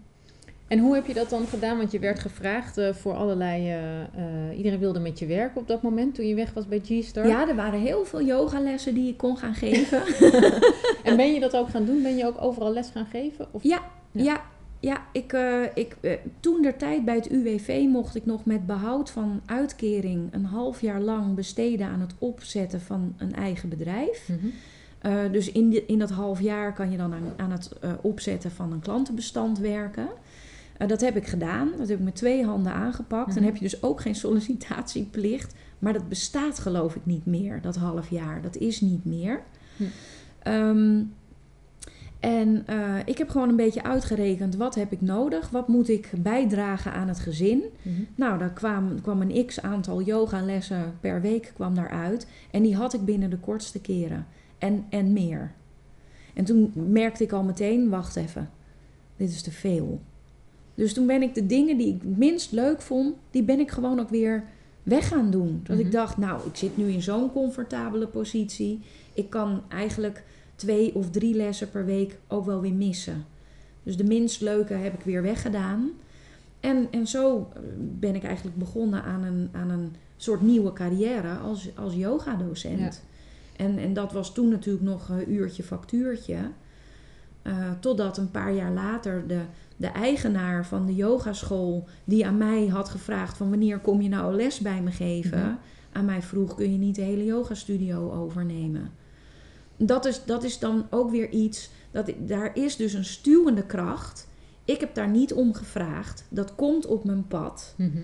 [0.69, 1.77] En hoe heb je dat dan gedaan?
[1.77, 3.69] Want je werd gevraagd eh, voor allerlei...
[3.69, 6.81] eh, eh, iedereen wilde met je werken op dat moment toen je weg was bij
[6.85, 7.27] G-Star.
[7.27, 10.03] Ja, er waren heel veel yogalessen die ik kon gaan geven.
[11.05, 12.03] En ben je dat ook gaan doen?
[12.03, 13.47] Ben je ook overal les gaan geven?
[13.51, 13.63] Of?
[13.63, 14.23] Ja, Ja.
[14.23, 14.43] ja.
[14.81, 15.37] ja, ik,
[15.75, 15.97] ik,
[16.41, 20.81] toen der tijd bij het UWV mocht ik nog met behoud van uitkering een half
[20.81, 24.29] jaar lang besteden aan het opzetten van een eigen bedrijf.
[24.29, 24.47] Mhm.
[25.01, 27.93] Eh, dus in, die- in dat half jaar kan je dan aan, aan het eh,
[28.01, 30.09] opzetten van een klantenbestand werken.
[30.79, 31.71] Eh, dat heb ik gedaan.
[31.77, 33.27] Dat heb ik met twee handen aangepakt.
[33.27, 33.35] Mhm.
[33.35, 35.55] Dan heb je dus ook geen sollicitatieplicht.
[35.79, 38.43] Maar dat bestaat geloof ik niet meer, dat half jaar.
[38.43, 39.41] Dat is niet meer.
[39.77, 39.83] Hm.
[40.43, 41.03] Ehm,
[42.21, 42.65] en
[43.05, 45.51] ik heb gewoon een beetje uitgerekend, wat heb ik nodig?
[45.51, 47.63] Wat moet ik bijdragen aan het gezin?
[47.83, 47.95] Mhm.
[48.15, 52.27] Nou, daar kwam, kwam een x aantal yogalessen per week kwam daaruit.
[52.51, 54.27] En die had ik binnen de kortste keren.
[54.61, 55.53] En, en meer.
[56.35, 58.51] En toen merkte ik al meteen, wacht even,
[59.17, 60.01] dit is te veel.
[60.75, 64.01] Dus toen ben ik de dingen die ik minst leuk vond, die ben ik gewoon
[64.01, 64.45] ook weer
[64.83, 65.61] weg gaan doen.
[65.65, 65.93] Dat ik Mhm.
[65.95, 68.81] dacht, nou, ik zit nu in zo'n comfortabele positie.
[69.15, 70.23] Ik kan eigenlijk
[70.55, 73.25] twee of drie lessen per week ook wel weer missen.
[73.83, 75.91] Dus de minst leuke heb ik weer weggedaan.
[76.61, 81.35] En, en zo eh, ben ik eigenlijk begonnen aan een, aan een soort nieuwe carrière
[81.35, 83.03] als, als yogadocent.
[83.61, 86.39] En, en dat was toen natuurlijk nog een uurtje factuurtje.
[87.43, 89.41] Eh, totdat een paar jaar later de,
[89.77, 91.89] de eigenaar van de yogaschool...
[92.05, 95.39] die aan mij had gevraagd van wanneer kom je nou les bij me geven...
[95.39, 95.55] Mhm.
[95.93, 98.91] aan mij vroeg kun je niet de hele yogastudio overnemen.
[99.77, 101.71] Dat is, dat is dan ook weer iets...
[101.91, 104.29] Dat, daar is dus een stuwende kracht.
[104.65, 106.25] Ik heb daar niet om gevraagd.
[106.29, 107.75] Dat komt op mijn pad.
[107.77, 107.99] Mhm.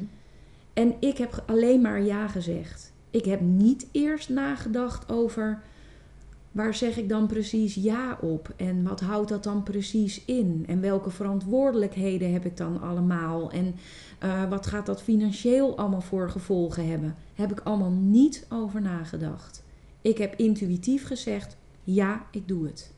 [0.72, 2.92] En ik heb alleen maar ja gezegd.
[3.16, 5.62] Ik heb niet eerst nagedacht over
[6.52, 10.80] waar zeg ik dan precies ja op en wat houdt dat dan precies in en
[10.80, 13.74] welke verantwoordelijkheden heb ik dan allemaal en
[14.18, 17.16] eh, wat gaat dat financieel allemaal voor gevolgen hebben.
[17.34, 19.64] Heb ik allemaal niet over nagedacht.
[20.00, 22.94] Ik heb intuïtief gezegd ja, ik doe het.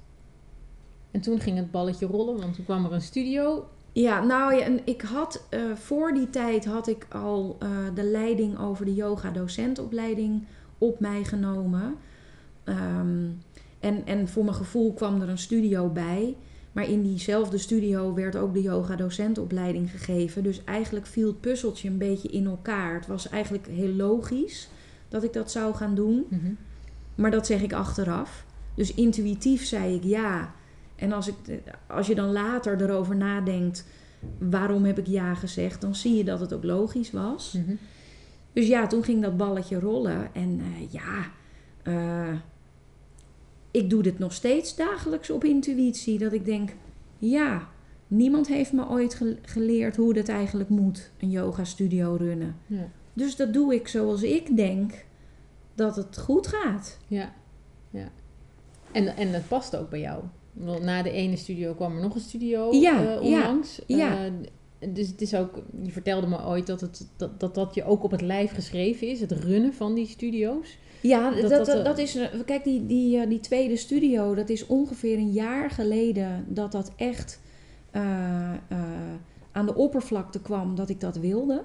[1.10, 3.68] En toen ging het balletje rollen, want toen kwam er een studio.
[3.92, 8.02] Ja, nou ja, en ik had eh, voor die tijd had ik al eh, de
[8.02, 10.46] leiding over de yoga docentopleiding
[10.78, 11.94] op mij genomen.
[12.64, 13.26] Ehm,
[13.80, 16.36] en, en voor mijn gevoel kwam er een studio bij.
[16.72, 20.42] Maar in diezelfde studio werd ook de yoga docentopleiding gegeven.
[20.42, 22.94] Dus eigenlijk viel het puzzeltje een beetje in elkaar.
[22.94, 24.68] Het was eigenlijk heel logisch
[25.08, 26.26] dat ik dat zou gaan doen.
[26.28, 26.52] Mhm.
[27.14, 28.44] Maar dat zeg ik achteraf.
[28.74, 30.54] Dus intuïtief zei ik ja.
[30.98, 31.34] En als, ik,
[31.86, 33.86] als je dan later erover nadenkt,
[34.38, 37.52] waarom heb ik ja gezegd, dan zie je dat het ook logisch was.
[37.52, 37.74] Mhm.
[38.52, 40.34] Dus ja, toen ging dat balletje rollen.
[40.34, 41.30] En eh, ja,
[41.82, 42.34] eh,
[43.70, 46.18] ik doe dit nog steeds dagelijks op intuïtie.
[46.18, 46.74] Dat ik denk,
[47.18, 47.68] ja,
[48.06, 52.56] niemand heeft me ooit ge- geleerd hoe dat eigenlijk moet, een yoga studio runnen.
[52.66, 52.88] Ja.
[53.12, 54.92] Dus dat doe ik zoals ik denk
[55.74, 56.98] dat het goed gaat.
[57.06, 57.32] Ja,
[57.90, 58.08] ja.
[58.92, 60.22] En, en het past ook bij jou.
[60.82, 63.80] Na de ene studio kwam er nog een studio Ja, eh, ja, onlangs.
[63.86, 64.24] ja.
[64.24, 64.32] Eh,
[64.94, 68.02] dus het is ook, je vertelde me ooit dat, het, dat, dat dat je ook
[68.04, 70.78] op het lijf geschreven is, het runnen van die studio's.
[71.00, 72.18] Ja, Dat- dat, dat, dat, eh, is.
[72.46, 77.40] Kijk, die, die, die tweede studio, dat is ongeveer een jaar geleden dat dat echt
[79.52, 81.62] aan de oppervlakte kwam dat ik dat wilde.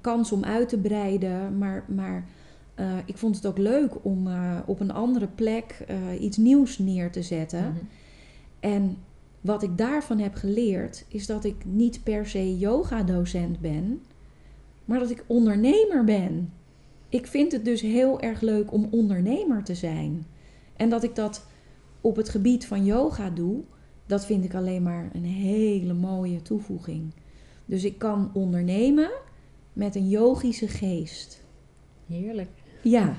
[0.00, 2.26] Kans om uit te breiden, maar, maar
[2.78, 6.78] eh, ik vond het ook leuk om eh, op een andere plek eh, iets nieuws
[6.78, 7.64] neer te zetten.
[7.64, 7.84] Mhm.
[8.60, 8.96] En
[9.40, 14.02] wat ik daarvan heb geleerd, is dat ik niet per se yoga-docent ben,
[14.84, 16.52] maar dat ik ondernemer ben.
[17.08, 20.26] Ik vind het dus heel erg leuk om ondernemer te zijn.
[20.76, 21.46] En dat ik dat
[22.00, 23.60] op het gebied van yoga doe,
[24.06, 27.12] dat vind ik alleen maar een hele mooie toevoeging.
[27.64, 29.10] Dus ik kan ondernemen
[29.72, 31.44] met een yogische geest.
[32.06, 32.57] Heerlijk.
[32.82, 33.16] Ja,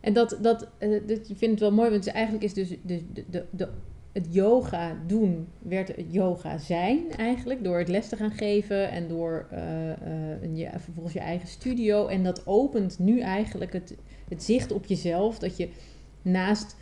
[0.00, 3.02] En dat, dat, eh, dat, ik vind het wel mooi, want eigenlijk is dus de,
[3.30, 3.68] de, de,
[4.16, 9.08] het yoga doen, werd het yoga zijn eigenlijk, door het les te gaan geven en
[9.08, 12.06] door eh, eh, een, je, vervolgens je eigen studio.
[12.06, 13.94] En dat opent nu eigenlijk het,
[14.28, 15.68] het zicht op jezelf, dat je
[16.22, 16.76] naast,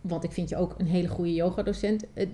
[0.00, 2.26] want ik vind je ook een hele goede yogadocent, eh,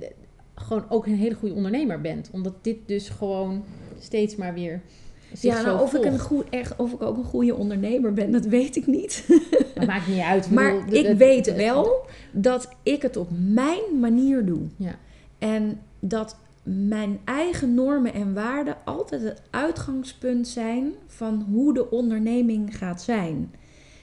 [0.55, 2.31] gewoon ook een hele goede ondernemer bent.
[2.33, 3.64] Omdat dit dus gewoon
[3.99, 4.81] steeds maar weer
[5.40, 8.45] ja nou, of, ik een goed, echt, of ik ook een goede ondernemer ben, dat
[8.45, 9.25] weet ik niet.
[9.75, 10.51] Dat maakt niet uit.
[10.51, 14.61] Maar bedoel, ik weet wel dat ik het op mijn manier doe.
[14.77, 14.95] Ja.
[15.38, 22.77] En dat mijn eigen normen en waarden altijd het uitgangspunt zijn van hoe de onderneming
[22.77, 23.55] gaat zijn.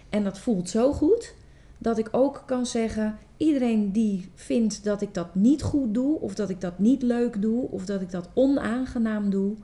[0.09, 1.33] En dat voelt zo goed
[1.77, 6.35] dat ik ook kan zeggen: iedereen die vindt dat ik dat niet goed doe, of
[6.35, 9.55] dat ik dat niet leuk doe, of dat ik dat onaangenaam doe,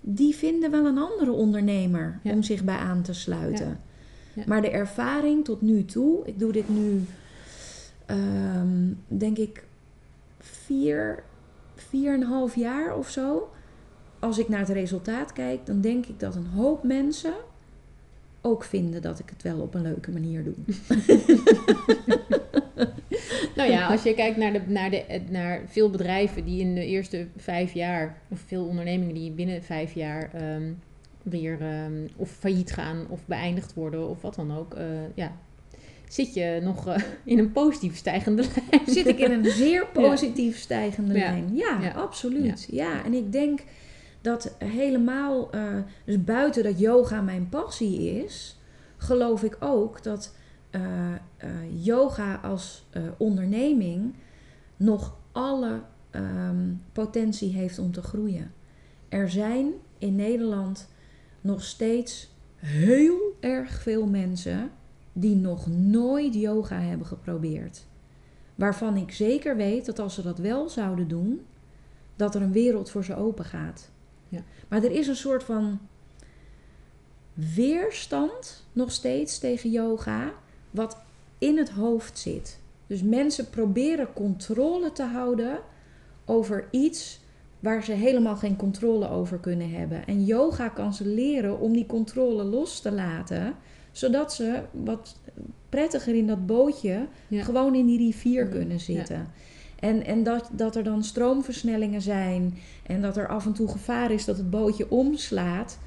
[0.00, 2.32] die vinden wel een andere ondernemer Ja.
[2.32, 3.66] om zich bij aan te sluiten.
[3.68, 3.78] Ja.
[4.34, 4.42] Ja.
[4.46, 7.04] Maar de ervaring tot nu toe, ik doe dit nu,
[8.06, 9.64] ehm, denk ik,
[10.38, 11.22] vier,
[11.74, 13.50] vier en een half jaar of zo.
[14.18, 17.32] Als ik naar het resultaat kijk, dan denk ik dat een hoop mensen
[18.40, 20.54] ook vinden dat ik het wel op een leuke manier doe.
[23.56, 26.86] Nou ja, als je kijkt naar, de, naar, de, naar veel bedrijven die in de
[26.86, 30.72] eerste vijf jaar, of veel ondernemingen die binnen vijf jaar ehm,
[31.22, 35.36] weer ehm, of failliet gaan of beëindigd worden of wat dan ook, eh, ja,
[36.08, 38.82] zit je nog eh, in een positief stijgende lijn.
[38.86, 41.20] Zit ik in een zeer positief stijgende Ja.
[41.20, 41.50] lijn.
[41.56, 41.90] Ja, Ja.
[41.90, 42.68] absoluut.
[42.70, 43.04] Ja.
[43.04, 43.60] en ik denk
[44.20, 48.60] dat helemaal, eh, dus buiten dat yoga mijn passie is,
[48.96, 50.34] geloof ik ook dat
[50.70, 51.50] eh, eh,
[51.84, 54.14] yoga als onderneming
[54.76, 55.80] nog alle
[56.10, 58.52] ehm, potentie heeft om te groeien.
[59.08, 60.88] Er zijn in Nederland
[61.40, 64.70] nog steeds heel erg veel mensen
[65.12, 67.86] die nog nooit yoga hebben geprobeerd.
[68.54, 71.40] Waarvan ik zeker weet dat als ze dat wel zouden doen,
[72.16, 73.90] dat er een wereld voor ze open gaat.
[74.30, 74.40] Ja.
[74.68, 75.78] Maar er is een soort van
[77.54, 80.32] weerstand nog steeds tegen yoga,
[80.70, 80.96] wat
[81.38, 82.58] in het hoofd zit.
[82.86, 85.58] Dus mensen proberen controle te houden
[86.24, 87.20] over iets
[87.60, 90.06] waar ze helemaal geen controle over kunnen hebben.
[90.06, 93.54] En yoga kan ze leren om die controle los te laten,
[93.92, 95.16] zodat ze wat
[95.68, 97.42] prettiger in dat bootje Ja.
[97.44, 98.50] gewoon in die rivier Ja.
[98.50, 99.28] kunnen zitten.
[99.80, 104.10] En, en dat, dat er dan stroomversnellingen zijn en dat er af en toe gevaar
[104.10, 105.78] is dat het bootje omslaat.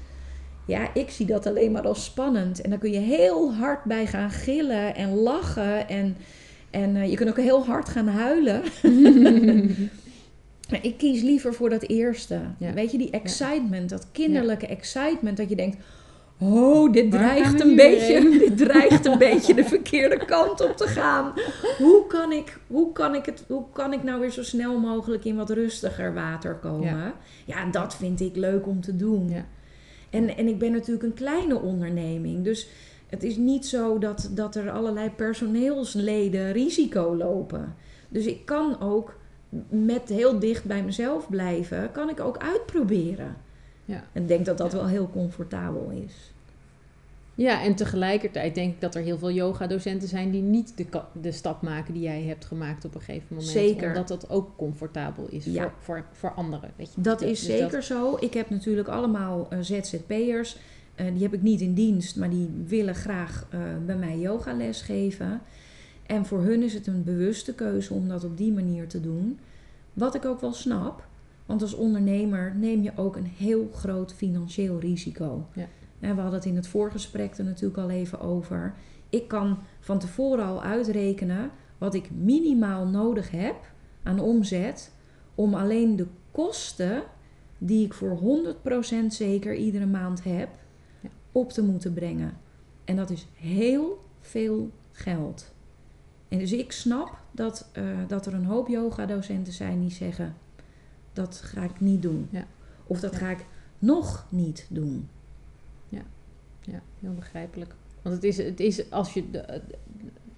[0.66, 2.60] Ja, ik zie dat alleen maar als spannend.
[2.60, 5.88] En dan kun je heel hard bij gaan gillen en lachen.
[5.88, 6.16] En,
[6.70, 8.62] en eh, je kunt ook heel hard gaan huilen.
[10.70, 12.40] Maar ik kies liever voor dat eerste.
[12.58, 12.72] Ja.
[12.72, 15.36] Weet je, die excitement, dat kinderlijke excitement.
[15.36, 15.76] Dat je denkt,
[16.38, 20.86] oh, dit Waar dreigt een beetje, dit dreigt een beetje de verkeerde kant op te
[20.86, 21.32] gaan.
[21.78, 25.24] Hoe kan ik, hoe kan ik, het, hoe kan ik nou weer zo snel mogelijk
[25.24, 26.96] in wat rustiger water komen?
[26.96, 27.14] Ja.
[27.44, 29.28] Ja, dat vind ik leuk om te doen.
[29.28, 29.44] Ja.
[30.10, 32.44] En, en ik ben natuurlijk een kleine onderneming.
[32.44, 32.68] Dus
[33.06, 37.74] het is niet zo dat, dat er allerlei personeelsleden risico lopen.
[38.08, 39.16] Dus ik kan ook
[39.68, 43.36] met heel dicht bij mezelf blijven, kan ik ook uitproberen.
[43.84, 44.04] Ja.
[44.12, 44.78] En ik denk dat dat Ja.
[44.78, 46.32] wel heel comfortabel is.
[47.36, 50.86] Ja, en tegelijkertijd denk ik dat er heel veel yoga-docenten zijn die niet de,
[51.20, 53.48] de stap maken die jij hebt gemaakt op een gegeven moment.
[53.48, 53.88] Zeker.
[53.88, 55.62] Omdat dat ook comfortabel is Ja.
[55.62, 56.70] voor, voor, voor anderen.
[56.76, 57.00] Weet je.
[57.00, 58.16] Dat Dus is dus zeker zo.
[58.20, 60.56] Ik heb natuurlijk allemaal eh, ZZP'ers.
[60.94, 64.80] Eh, die heb ik niet in dienst, maar die willen graag eh, bij mij yogales
[64.82, 65.40] geven.
[66.06, 69.38] En voor hun is het een bewuste keuze om dat op die manier te doen.
[69.92, 71.06] Wat ik ook wel snap.
[71.46, 75.46] Want als ondernemer neem je ook een heel groot financieel risico.
[75.54, 75.66] Ja.
[76.00, 78.74] En we hadden het in het voorgesprek er natuurlijk al even over.
[79.08, 83.56] Ik kan van tevoren al uitrekenen wat ik minimaal nodig heb
[84.02, 84.92] aan omzet
[85.34, 87.02] om alleen de kosten
[87.58, 90.48] die ik voor 100% zeker iedere maand heb
[91.00, 91.08] Ja.
[91.32, 92.36] op te moeten brengen.
[92.84, 95.52] En dat is heel veel geld.
[96.28, 100.34] En dus ik snap dat, eh, dat er een hoop yoga-docenten zijn die zeggen:
[101.14, 102.28] dat ga ik niet doen.
[102.30, 102.46] Ja.
[102.86, 103.18] Of dat Ja.
[103.18, 103.44] ga ik
[103.78, 105.08] nog niet doen.
[106.66, 107.74] Ja, heel begrijpelijk.
[108.02, 109.30] Want het is, het is als je.
[109.30, 109.60] De,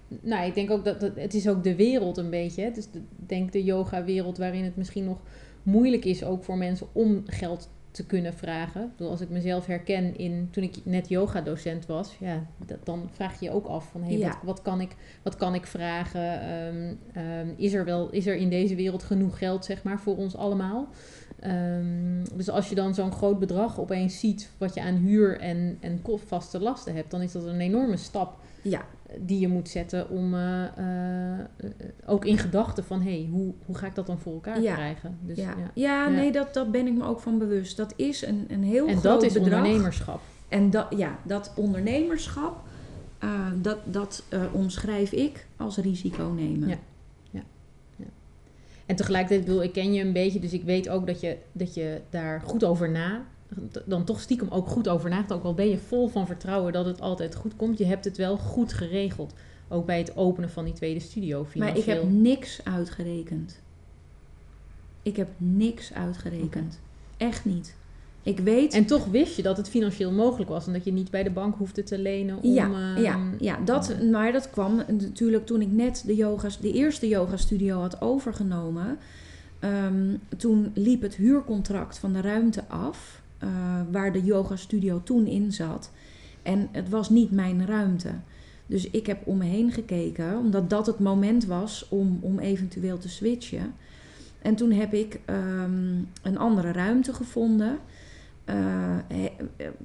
[0.08, 2.60] nou, ik denk ook dat, dat het is ook de wereld een beetje.
[2.62, 2.68] hè.
[2.68, 5.18] Het is de, denk de yoga-wereld waarin het misschien nog
[5.62, 8.82] moeilijk is ook voor mensen om geld te kunnen vragen.
[8.82, 13.08] Ik bedoel, als ik mezelf herken in toen ik net yoga-docent was, ja, dat, dan
[13.12, 14.28] vraag je je ook af van hey, Ja.
[14.28, 16.40] wat, wat, kan ik, wat kan ik vragen?
[16.40, 20.16] Ehm, ehm, is er wel is er in deze wereld genoeg geld, zeg maar, voor
[20.16, 20.88] ons allemaal?
[21.40, 25.78] Ehm, dus als je dan zo'n groot bedrag opeens ziet wat je aan huur en,
[25.80, 28.84] en vaste lasten hebt, dan is dat een enorme stap Ja,
[29.20, 31.46] die je moet zetten om eh, eh,
[32.06, 34.74] ook in gedachten van hé, hey, hoe, hoe ga ik dat dan voor elkaar Ja.
[34.74, 35.18] krijgen?
[35.22, 35.54] Dus, ja.
[35.74, 36.08] ja.
[36.08, 37.76] nee, dat, dat ben ik me ook van bewust.
[37.76, 39.58] Dat is een, een heel En groot dat is bedrag.
[39.58, 40.20] ondernemerschap.
[40.48, 42.56] En dat, ja, dat ondernemerschap,
[43.18, 43.30] eh,
[43.62, 46.68] dat, dat omschrijf ik als risico nemen.
[46.68, 46.76] Ja.
[48.86, 51.36] En tegelijkertijd, ik bedoel, ik ken je een beetje, dus ik weet ook dat je,
[51.52, 53.24] dat je daar goed over na,
[53.84, 55.32] dan toch stiekem ook goed over nadenkt.
[55.32, 58.16] Ook al ben je vol van vertrouwen dat het altijd goed komt, je hebt het
[58.16, 59.34] wel goed geregeld.
[59.68, 63.60] Ook bij het openen van die tweede studio Maar ik heb niks uitgerekend.
[65.02, 66.80] Ik heb niks uitgerekend.
[67.16, 67.76] Echt niet.
[68.22, 68.74] Ik weet.
[68.74, 71.30] En toch wist je dat het financieel mogelijk was en dat je niet bij de
[71.30, 72.52] bank hoefde te lenen om...
[72.52, 76.72] ja, ehm, ja, ja dat, maar dat kwam natuurlijk toen ik net de, yoga's, de
[76.72, 78.98] eerste yoga-studio had overgenomen.
[79.58, 85.52] Ehm, toen liep het huurcontract van de ruimte af, eh, waar de yoga-studio toen in
[85.52, 85.90] zat.
[86.42, 88.10] En het was niet mijn ruimte.
[88.66, 92.98] Dus ik heb om me heen gekeken, omdat dat het moment was om, om eventueel
[92.98, 93.74] te switchen.
[94.42, 97.78] En toen heb ik ehm, een andere ruimte gevonden.
[98.44, 98.96] Eh,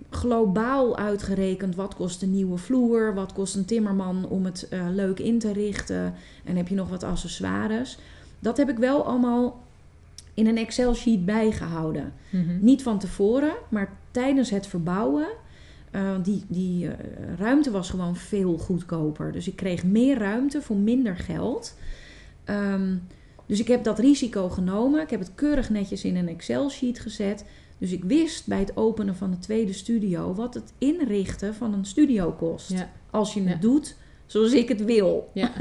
[0.10, 5.20] globaal uitgerekend wat kost een nieuwe vloer, wat kost een timmerman om het eh, leuk
[5.20, 7.98] in te richten en heb je nog wat accessoires.
[8.40, 9.62] Dat heb ik wel allemaal
[10.34, 12.14] in een Excel-sheet bijgehouden.
[12.30, 12.58] mhm.
[12.60, 15.28] Niet van tevoren, maar tijdens het verbouwen.
[15.92, 16.94] eh, die die eh,
[17.38, 19.32] ruimte was gewoon veel goedkoper.
[19.32, 21.76] Dus ik kreeg meer ruimte voor minder geld.
[22.44, 22.96] Ehm,
[23.46, 25.02] dus ik heb dat risico genomen.
[25.02, 27.46] Ik heb het keurig netjes in een Excel-sheet gezet.
[27.78, 31.86] Dus ik wist bij het openen van de tweede studio wat het inrichten van een
[31.86, 32.70] studio kost.
[32.72, 32.90] Ja.
[33.10, 33.50] Als je Ja.
[33.50, 33.96] het doet
[34.32, 35.30] zoals ik het wil.
[35.34, 35.52] Ja.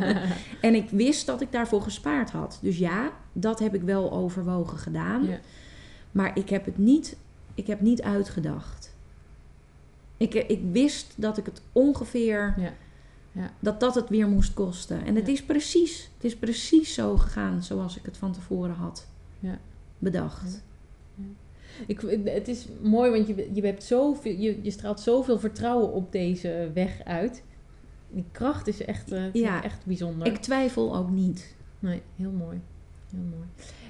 [0.60, 2.58] en ik wist dat ik daarvoor gespaard had.
[2.62, 5.24] Dus ja, dat heb ik wel overwogen gedaan.
[5.26, 5.38] Ja.
[6.12, 7.16] Maar ik heb het niet,
[7.54, 8.96] ik heb niet uitgedacht.
[10.16, 12.72] Ik, ik wist dat ik het ongeveer, Ja.
[13.32, 13.50] Ja.
[13.60, 15.04] dat dat het weer moest kosten.
[15.04, 15.32] En het Ja.
[15.32, 19.06] is precies, het is precies zo gegaan zoals ik het van tevoren had
[19.40, 19.58] Ja.
[19.98, 20.62] bedacht.
[21.86, 26.12] Ik, het is mooi, want je, je, hebt zoveel, je, je straalt zoveel vertrouwen op
[26.12, 27.42] deze weg uit.
[28.14, 29.62] Die kracht is echt, eh, Ja.
[29.62, 30.26] echt bijzonder.
[30.26, 31.54] Ik twijfel ook niet.
[31.78, 32.60] Nee, heel mooi.
[33.10, 33.46] Heel mooi.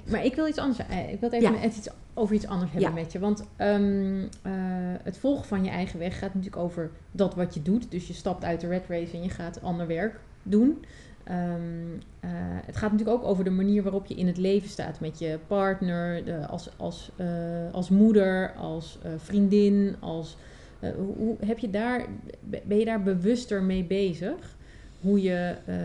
[0.09, 0.87] Maar ik wil iets anders.
[0.87, 1.63] eh, Ik wil even Ja.
[1.65, 2.95] iets, over iets anders hebben Ja.
[2.95, 3.19] met je.
[3.19, 4.51] Want ehm, eh,
[5.03, 7.91] het volgen van je eigen weg gaat natuurlijk over dat wat je doet.
[7.91, 10.85] Dus je stapt uit de red race en je gaat ander werk doen.
[11.23, 11.39] Ehm,
[12.19, 12.29] eh,
[12.65, 15.39] het gaat natuurlijk ook over de manier waarop je in het leven staat met je
[15.47, 17.11] partner, de, als, als,
[17.71, 19.95] als moeder, als vriendin.
[19.99, 20.37] Als,
[20.93, 22.05] hoe, hoe- heb je daar,
[22.63, 24.55] ben je daar bewuster mee bezig?
[25.01, 25.55] Hoe je.
[25.65, 25.75] eh,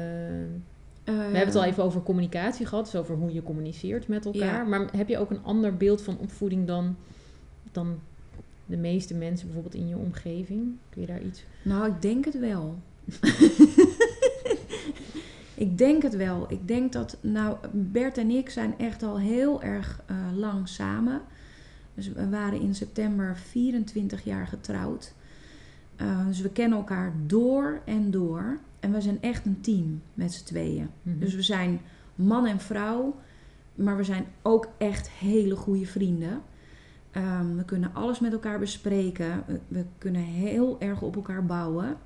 [1.04, 4.40] we hebben het al even over communicatie gehad, dus over hoe je communiceert met elkaar.
[4.62, 4.64] Ja.
[4.64, 6.96] Maar heb je ook een ander beeld van opvoeding dan,
[7.72, 7.98] dan
[8.66, 10.76] de meeste mensen bijvoorbeeld in je omgeving?
[10.90, 11.44] Kun je daar iets...
[11.62, 12.78] Nou, ik denk het wel.
[15.54, 16.46] ik denk het wel.
[16.48, 21.20] Ik denk dat, nou, Bert en ik zijn echt al heel erg eh, lang samen.
[22.00, 25.12] Dus we waren in september 24 jaar getrouwd.
[25.96, 28.58] Eh, dus we kennen elkaar door en door.
[28.80, 30.88] En we zijn echt een team met z'n tweeën.
[31.02, 31.18] Mhm.
[31.18, 31.80] Dus we zijn
[32.14, 33.16] man en vrouw,
[33.74, 36.42] maar we zijn ook echt hele goede vrienden.
[37.10, 39.44] Ehm, we kunnen alles met elkaar bespreken.
[39.46, 41.96] We, we kunnen heel erg op elkaar bouwen.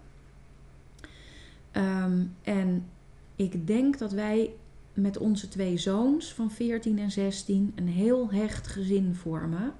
[1.70, 2.84] Ehm, en
[3.36, 4.50] ik denk dat wij
[4.94, 9.74] met onze twee zoons van 14 en 16 een heel hecht gezin vormen.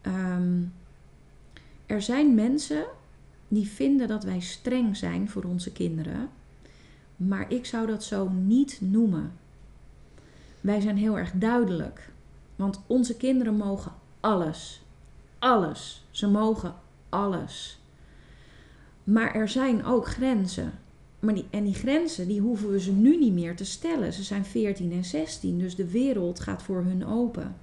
[0.00, 0.62] Ehm,
[1.86, 2.84] er zijn mensen
[3.48, 6.28] die vinden dat wij streng zijn voor onze kinderen.
[7.16, 9.32] Maar ik zou dat zo niet noemen.
[10.60, 12.10] Wij zijn heel erg duidelijk.
[12.56, 14.82] Want onze kinderen mogen alles.
[15.38, 16.06] Alles.
[16.10, 16.74] Ze mogen
[17.08, 17.80] alles.
[19.04, 20.72] Maar er zijn ook grenzen.
[21.20, 24.12] Maar die, en die grenzen die hoeven we ze nu niet meer te stellen.
[24.12, 27.56] Ze zijn 14 en 16, dus de wereld gaat voor hun open.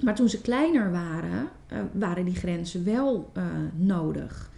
[0.00, 3.44] Maar toen ze kleiner waren, eh, waren die grenzen wel eh,
[3.74, 4.50] nodig.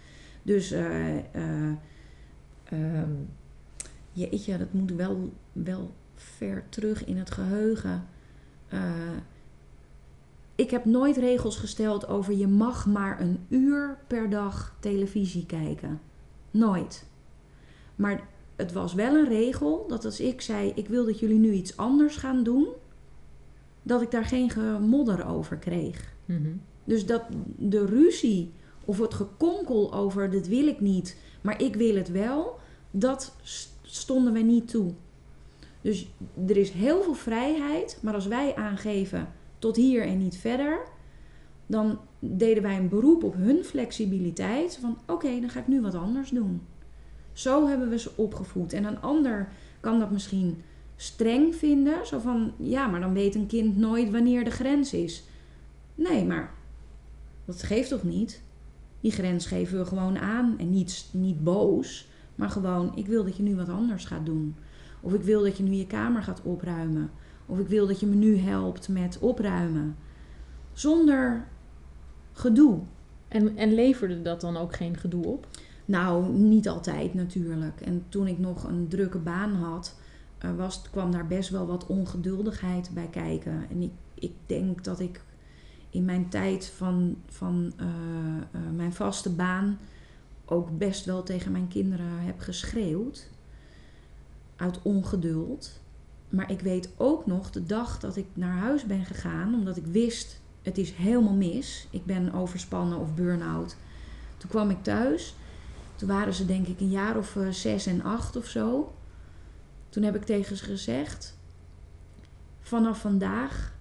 [0.43, 1.71] Dus eh eh,
[2.63, 3.11] ehm,
[4.11, 8.07] jeetje, dat moet wel, wel ver terug in het geheugen.
[8.67, 8.81] Eh,
[10.55, 16.01] ik heb nooit regels gesteld over je mag maar een uur per dag televisie kijken.
[16.51, 17.05] Nooit.
[17.95, 21.51] Maar het was wel een regel dat als ik zei: Ik wil dat jullie nu
[21.51, 22.67] iets anders gaan doen,
[23.83, 26.13] dat ik daar geen gemodder over kreeg.
[26.25, 26.49] Mhm.
[26.83, 27.23] Dus dat
[27.57, 28.51] de ruzie
[28.85, 32.59] of het gekonkel over dit wil ik niet, maar ik wil het wel,
[32.91, 34.91] dat st- stonden we niet toe.
[35.81, 36.07] Dus
[36.47, 39.27] er is heel veel vrijheid, maar als wij aangeven
[39.59, 40.79] tot hier en niet verder,
[41.65, 44.77] dan deden wij een beroep op hun flexibiliteit.
[44.81, 46.61] Van oké, dan ga ik nu wat anders doen.
[47.33, 48.73] Zo hebben we ze opgevoed.
[48.73, 50.61] En een ander kan dat misschien
[51.03, 52.07] streng vinden.
[52.07, 55.23] Zo van ja, maar dan weet een kind nooit wanneer de grens is.
[55.95, 56.53] Nee, maar
[57.45, 58.41] dat geeft toch niet?
[59.01, 63.37] Die grens geven we gewoon aan en niet, niet boos, maar gewoon: ik wil dat
[63.37, 64.55] je nu wat anders gaat doen.
[65.01, 67.11] Of ik wil dat je nu je kamer gaat opruimen.
[67.45, 69.95] Of ik wil dat je me nu helpt met opruimen.
[70.73, 71.47] Zonder
[72.31, 72.79] gedoe.
[73.27, 75.47] En, en leverde dat dan ook geen gedoe op?
[75.85, 77.81] Nou, niet altijd natuurlijk.
[77.81, 79.95] En toen ik nog een drukke baan had,
[80.51, 83.65] was, kwam daar best wel wat ongeduldigheid bij kijken.
[83.69, 85.21] En ik, ik denk dat ik
[85.89, 87.87] in mijn tijd van, van eh,
[88.51, 89.79] eh, mijn vaste baan
[90.45, 93.29] ook best wel tegen mijn kinderen heb geschreeuwd.
[94.55, 95.81] Uit ongeduld.
[96.29, 99.85] Maar ik weet ook nog de dag dat ik naar huis ben gegaan, omdat ik
[99.85, 101.87] wist het is helemaal mis.
[101.89, 103.75] Ik ben overspannen of burn-out.
[104.37, 105.35] Toen kwam ik thuis.
[105.95, 108.93] Toen waren ze denk ik een jaar of eh, zes en acht of zo.
[109.93, 111.37] Toen heb ik tegen ze gezegd:
[112.59, 113.73] Vanaf vandaag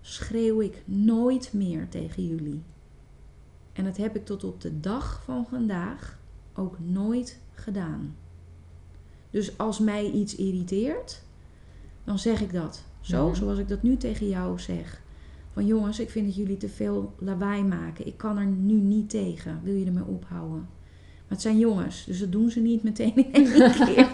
[0.00, 2.62] schreeuw ik nooit meer tegen jullie.
[3.72, 6.18] En dat heb ik tot op de dag van vandaag
[6.54, 8.16] ook nooit gedaan.
[9.30, 11.22] Dus als mij iets irriteert,
[12.04, 12.84] dan zeg ik dat.
[13.00, 13.34] Zo, Mhm.
[13.36, 15.00] zoals ik dat nu tegen jou zeg.
[15.52, 18.06] Van jongens, ik vind dat jullie te veel lawaai maken.
[18.06, 19.60] Ik kan er nu niet tegen.
[19.62, 20.58] Wil je ermee ophouden?
[20.58, 24.08] Maar het zijn jongens, dus dat doen ze niet meteen in één keer.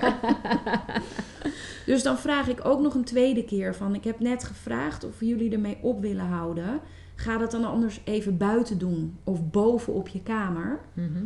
[1.88, 3.94] Dus dan vraag ik ook nog een tweede keer van...
[3.94, 6.80] Ik heb net gevraagd of jullie ermee op willen houden.
[7.14, 9.18] Ga dat dan anders even buiten doen.
[9.24, 10.80] Of boven op je kamer.
[10.92, 11.24] Mhm.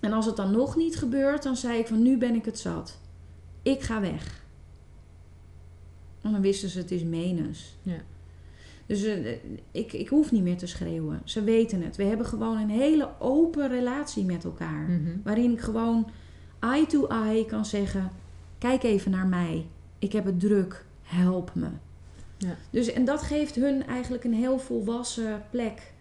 [0.00, 2.58] En als het dan nog niet gebeurt, dan zei ik van nu ben ik het
[2.58, 3.00] zat.
[3.62, 4.44] Ik ga weg.
[6.22, 7.76] En dan wisten ze het is menens.
[7.82, 8.00] Ja.
[8.86, 9.32] Dus eh,
[9.70, 11.20] ik, ik hoef niet meer te schreeuwen.
[11.24, 11.96] Ze weten het.
[11.96, 14.88] We hebben gewoon een hele open relatie met elkaar.
[14.88, 15.16] Mhm.
[15.24, 16.10] Waarin ik gewoon
[16.58, 18.10] eye to eye kan zeggen:
[18.58, 19.66] Kijk even naar mij.
[19.98, 20.84] Ik heb het druk.
[21.02, 21.68] Help me.
[22.38, 22.56] Ja.
[22.70, 25.92] Dus, en dat geeft hun eigenlijk een heel volwassen plek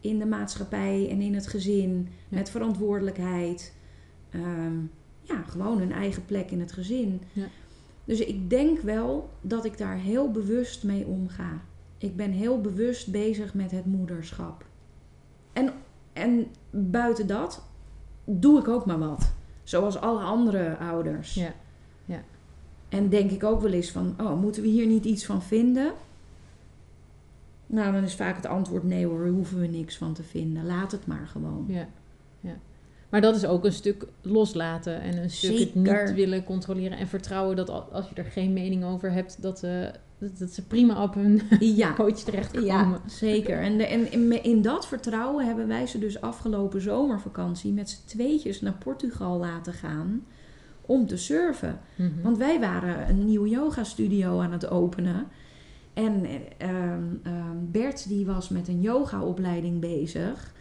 [0.00, 2.08] in de maatschappij en in het gezin.
[2.28, 2.36] Ja.
[2.36, 3.74] Met verantwoordelijkheid.
[4.30, 4.76] Ehm,
[5.22, 7.20] ja, gewoon hun eigen plek in het gezin.
[7.32, 7.46] Ja.
[8.04, 11.62] Dus ik denk wel dat ik daar heel bewust mee omga.
[11.98, 14.64] Ik ben heel bewust bezig met het moederschap.
[15.52, 15.72] En,
[16.12, 17.62] en buiten dat
[18.24, 19.32] doe ik ook maar wat.
[19.62, 21.34] Zoals alle andere ouders.
[21.34, 21.54] Ja.
[22.90, 25.92] En denk ik ook wel eens van, oh, moeten we hier niet iets van vinden?
[27.66, 30.66] Nou, dan is vaak het antwoord nee hoor, daar hoeven we niks van te vinden.
[30.66, 31.64] Laat het maar gewoon.
[31.68, 31.88] Ja,
[32.40, 32.56] ja.
[33.08, 37.08] Maar dat is ook een stuk loslaten en een stuk het niet willen controleren en
[37.08, 39.86] vertrouwen dat al- als je er geen mening over hebt, dat, eh,
[40.18, 42.66] dat, dat ze prima op hun Ja, coach terechtkomen.
[42.66, 43.58] ja zeker.
[43.60, 48.06] En, de, en in, in dat vertrouwen hebben wij ze dus afgelopen zomervakantie met z'n
[48.06, 50.24] tweetjes naar Portugal laten gaan
[50.90, 51.80] om te surfen.
[51.96, 52.22] Mhm.
[52.22, 55.26] Want wij waren een nieuwe yoga studio aan het openen.
[55.94, 60.52] En eh, ehm, ehm, Bert die was met een yogaopleiding bezig.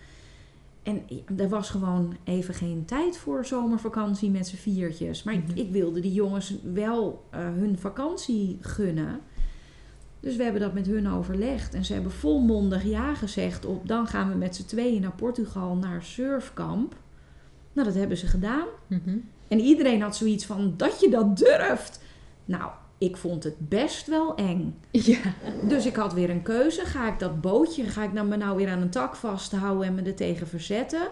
[0.84, 1.02] En
[1.38, 5.24] er was gewoon even geen tijd voor zomervakantie met z'n viertjes.
[5.24, 5.50] Maar Mhm.
[5.50, 9.20] ik, ik wilde die jongens wel eh, hun vakantie gunnen.
[10.20, 11.74] Dus we hebben dat met hun overlegd.
[11.74, 13.88] En ze hebben volmondig ja gezegd op...
[13.88, 16.96] dan gaan we met z'n tweeën naar Portugal naar surfkamp.
[17.74, 18.68] Nou, dat hebben ze gedaan.
[18.88, 19.18] Mhm.
[19.50, 22.02] En iedereen had zoiets van dat je dat durft.
[22.46, 24.80] Nou, ik vond het best wel eng.
[24.92, 25.20] Ja.
[25.64, 26.86] Dus ik had weer een keuze.
[26.86, 30.02] Ga ik dat bootje, ga ik me nou weer aan een tak vasthouden en me
[30.02, 31.08] er tegen verzetten?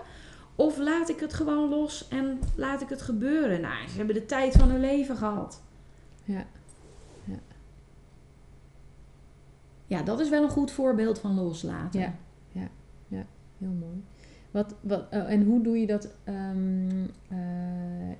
[0.55, 3.61] Of laat ik het gewoon los en laat ik het gebeuren?
[3.61, 5.61] Nou, ze hebben de tijd van hun leven gehad.
[6.23, 6.45] Ja.
[9.85, 12.17] Ja, dat is wel een goed voorbeeld van loslaten.
[12.51, 12.69] Ja.
[13.57, 14.03] Heel mooi.
[14.51, 17.37] Wat, wat, oh, en hoe doe je dat ehm, eh,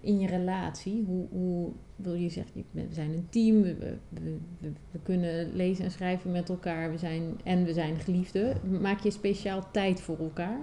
[0.02, 1.04] in je relatie?
[1.08, 3.76] Hoe, hoe wil je zeggen, we zijn een team, we,
[4.10, 8.58] we, we, we kunnen lezen en schrijven met elkaar, we zijn, en we zijn geliefden.
[8.82, 10.60] Maak je speciaal tijd voor elkaar?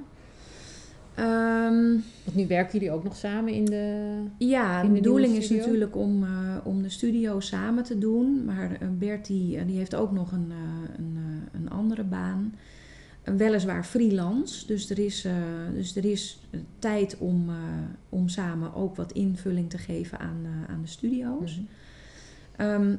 [1.14, 1.90] Ehm,
[2.24, 4.16] Want nu werken jullie ook nog samen in de.
[4.38, 8.44] Ja, In de de bedoeling is natuurlijk om, eh, om de studio samen te doen.
[8.44, 10.52] Maar eh, Bert die, die heeft ook nog een,
[10.96, 11.18] een,
[11.52, 12.54] een andere baan.
[13.24, 14.66] Weliswaar freelance.
[14.66, 15.34] Dus er is, eh,
[15.74, 17.56] dus er is eh, tijd om, eh,
[18.08, 21.56] om samen ook wat invulling te geven aan, aan de studio's.
[21.56, 21.64] Mhm.
[22.56, 22.96] Ehm,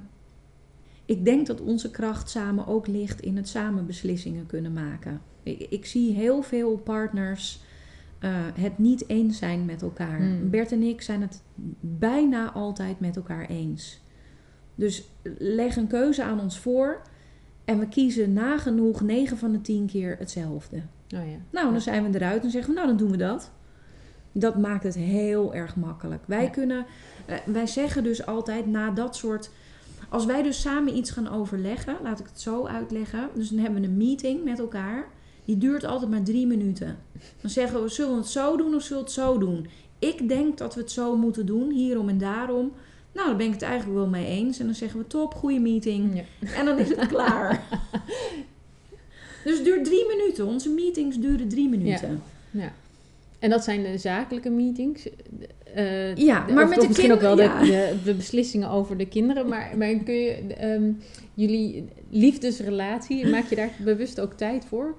[1.05, 5.21] ik denk dat onze kracht samen ook ligt in het samen beslissingen kunnen maken.
[5.43, 7.63] Ik, ik zie heel veel partners
[8.53, 10.17] het niet eens zijn met elkaar.
[10.17, 10.49] Hmm.
[10.49, 11.41] Bert en ik zijn het
[11.80, 13.99] bijna altijd met elkaar eens.
[14.76, 17.01] Dus leg een keuze aan ons voor
[17.66, 20.76] en we kiezen nagenoeg 9 van de 10 keer hetzelfde.
[21.16, 21.38] Oh ja.
[21.49, 23.51] Nou, dan zijn we eruit en zeggen we, nou, dan doen we dat.
[24.32, 26.22] Dat maakt het heel erg makkelijk.
[26.26, 26.49] Wij Ja.
[26.49, 26.86] kunnen,
[27.26, 29.49] eh, wij zeggen dus altijd na dat soort.
[30.09, 33.30] Als wij dus samen iets gaan overleggen, laat ik het zo uitleggen.
[33.36, 35.07] Dus dan hebben we een meeting met elkaar.
[35.45, 36.97] Die duurt altijd maar drie minuten.
[37.41, 39.68] Dan zeggen we, zullen we het zo doen of zullen we het zo doen?
[39.99, 42.72] Ik denk dat we het zo moeten doen, hierom en daarom.
[43.16, 44.59] Nou, daar ben ik het eigenlijk wel mee eens.
[44.59, 46.16] En dan zeggen we, top, goede meeting.
[46.39, 46.53] Ja.
[46.55, 47.63] En dan is het klaar.
[49.43, 50.45] Dus het duurt drie minuten.
[50.47, 52.22] Onze meetings duren drie minuten.
[52.51, 52.72] Ja.
[53.39, 55.07] En dat zijn de zakelijke meetings.
[55.74, 58.70] Eh, Ja, maar of- met of de misschien ook wel de, kinderen, de, de beslissingen
[58.70, 59.47] over de kinderen.
[59.47, 60.91] Maar, maar kun je ehm,
[61.34, 64.95] jullie liefdesrelatie, maak je daar bewust ook tijd voor?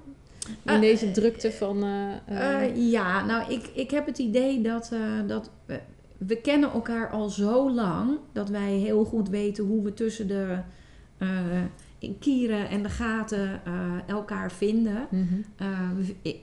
[0.47, 1.83] In Eh, deze drukte van.
[1.83, 5.49] eh, eh, Eh, ja, nou, ik, ik heb het idee dat, eh, dat
[6.17, 10.57] we, kennen elkaar al zo lang dat wij heel goed weten hoe we tussen de
[11.17, 11.29] eh,
[12.19, 15.07] kieren en de gaten eh, elkaar vinden.
[15.11, 15.25] mhm.
[15.55, 15.89] Eh,
[16.21, 16.39] ik,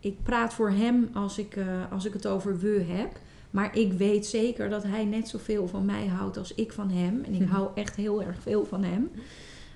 [0.00, 1.56] ik praat voor hem als ik,
[1.90, 3.12] als ik het over we heb.
[3.50, 7.22] Maar ik weet zeker dat hij net zoveel van mij houdt als ik van hem.
[7.24, 7.50] En ik Mhm.
[7.50, 9.10] hou echt heel erg veel van hem.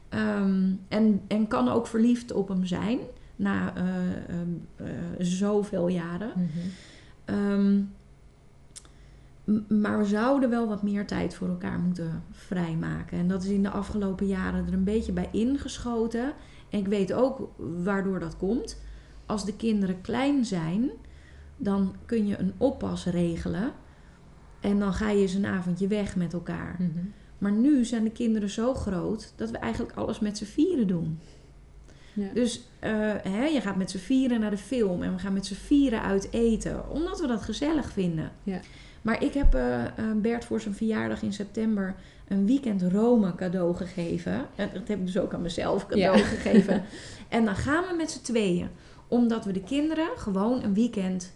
[0.08, 2.98] Ehm, en, en kan ook verliefd op hem zijn.
[3.36, 3.84] Na eh,
[4.28, 4.86] ehm, eh,
[5.18, 6.32] zoveel jaren.
[6.36, 6.46] Mhm.
[7.24, 7.90] Ehm, m-
[9.68, 13.18] maar we zouden wel wat meer tijd voor elkaar moeten vrijmaken.
[13.18, 16.32] En dat is in de afgelopen jaren er een beetje bij ingeschoten.
[16.70, 18.80] En ik weet ook waardoor dat komt.
[19.26, 20.90] Als de kinderen klein zijn,
[21.56, 23.72] dan kun je een oppas regelen.
[24.60, 26.76] En dan ga je eens een avondje weg met elkaar.
[26.78, 27.04] Mhm.
[27.38, 31.18] Maar nu zijn de kinderen zo groot dat we eigenlijk alles met z'n vieren doen.
[32.34, 32.90] Dus uh,
[33.22, 36.02] hè, je gaat met z'n vieren naar de film en we gaan met z'n vieren
[36.02, 38.32] uit eten, omdat we dat gezellig vinden.
[38.42, 38.60] Ja.
[39.08, 39.84] Maar ik heb uh,
[40.16, 41.94] Bert voor zijn verjaardag in september
[42.28, 44.46] een weekend Rome cadeau gegeven.
[44.54, 46.84] En dat heb ik dus ook aan mezelf cadeau gegeven.
[47.28, 48.68] En dan gaan we met z'n tweeën.
[49.06, 51.32] Omdat we de kinderen gewoon een weekend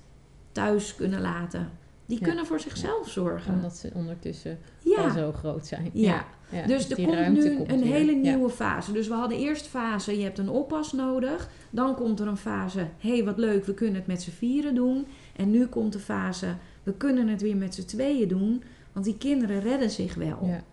[0.53, 1.71] thuis kunnen laten.
[2.07, 3.55] Die kunnen voor zichzelf zorgen.
[3.55, 4.59] Omdat ze ondertussen
[4.97, 5.91] al zo groot zijn.
[5.93, 6.25] Ja.
[6.67, 8.93] dus er komt nu een hele nieuwe fase.
[8.93, 11.49] Dus we hadden eerst fase, je hebt een oppas nodig.
[11.71, 14.75] Dan komt er een fase, hé hey, wat leuk, we kunnen het met z'n vieren
[14.75, 15.07] doen.
[15.37, 18.63] En nu komt de fase, we kunnen het weer met z'n tweeën doen.
[18.93, 20.47] Want die kinderen redden zich wel.
[20.47, 20.65] Ja.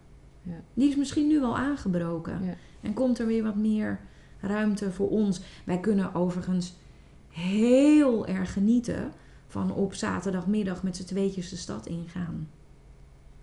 [0.42, 0.62] Ja.
[0.74, 2.46] Die is misschien nu al aangebroken.
[2.46, 2.56] Ja.
[2.82, 4.00] En komt er weer wat meer
[4.40, 5.42] ruimte voor ons.
[5.66, 6.76] Wij kunnen overigens
[7.30, 9.12] heel erg genieten
[9.48, 12.50] van op zaterdagmiddag met z'n tweetjes de stad ingaan.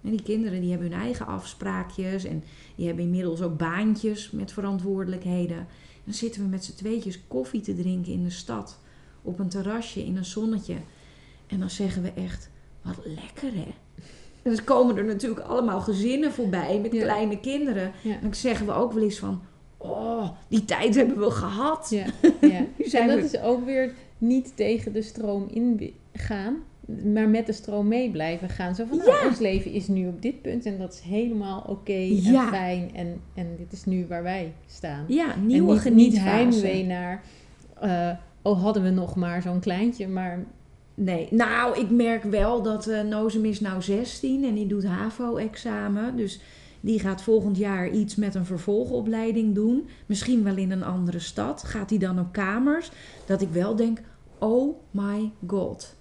[0.02, 2.44] En die kinderen die hebben hun eigen afspraakjes en
[2.76, 5.58] die hebben inmiddels ook baantjes met verantwoordelijkheden.
[5.58, 5.66] En
[6.04, 8.78] dan zitten we met z'n tweetjes koffie te drinken in de stad,
[9.22, 10.76] op een terrasje in een zonnetje.
[11.46, 12.50] En dan zeggen we echt,
[12.86, 13.74] wat lekker hè.
[14.42, 17.92] En dan komen er natuurlijk allemaal gezinnen voorbij met kleine kinderen.
[18.04, 19.42] En dan zeggen we ook wel eens van,
[19.76, 21.86] oh, die tijd hebben we gehad.
[21.90, 22.04] Ja,
[22.50, 22.64] ja.
[22.92, 26.56] en dat is ook weer niet tegen de stroom ingaan,
[27.12, 28.74] maar met de stroom mee blijven gaan.
[28.74, 32.08] Zo van, nou, ons leven is nu op dit punt en dat is helemaal oké
[32.24, 32.90] en fijn.
[32.94, 35.04] En, en dit is nu waar wij staan.
[35.08, 37.22] Ja, nieuwe en niet, niet heimwee naar,
[37.84, 38.10] uh,
[38.42, 40.44] oh hadden we nog maar zo'n kleintje, maar...
[40.98, 46.16] Nee, nou, ik merk wel dat uh, Nozem is nou 16 en die doet HAVO-examen.
[46.16, 46.40] Dus
[46.80, 49.88] die gaat volgend jaar iets met een vervolgopleiding doen.
[50.06, 51.62] Misschien wel in een andere stad.
[51.62, 52.90] Gaat hij dan op kamers?
[53.26, 54.00] Dat ik wel denk,
[54.38, 55.96] oh my god.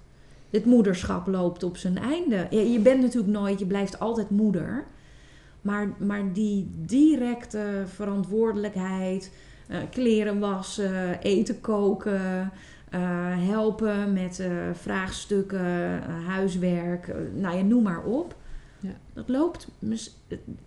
[0.49, 2.47] Dit moederschap loopt op zijn einde.
[2.49, 4.85] Je bent natuurlijk nooit, je blijft altijd moeder.
[5.61, 9.31] Maar, maar die directe verantwoordelijkheid,
[9.67, 12.51] uh, kleren wassen, eten koken,
[12.91, 12.99] uh,
[13.47, 18.35] helpen met uh, vraagstukken, huiswerk, nou ja, noem maar op.
[18.79, 18.93] Ja.
[19.13, 19.67] Dat loopt.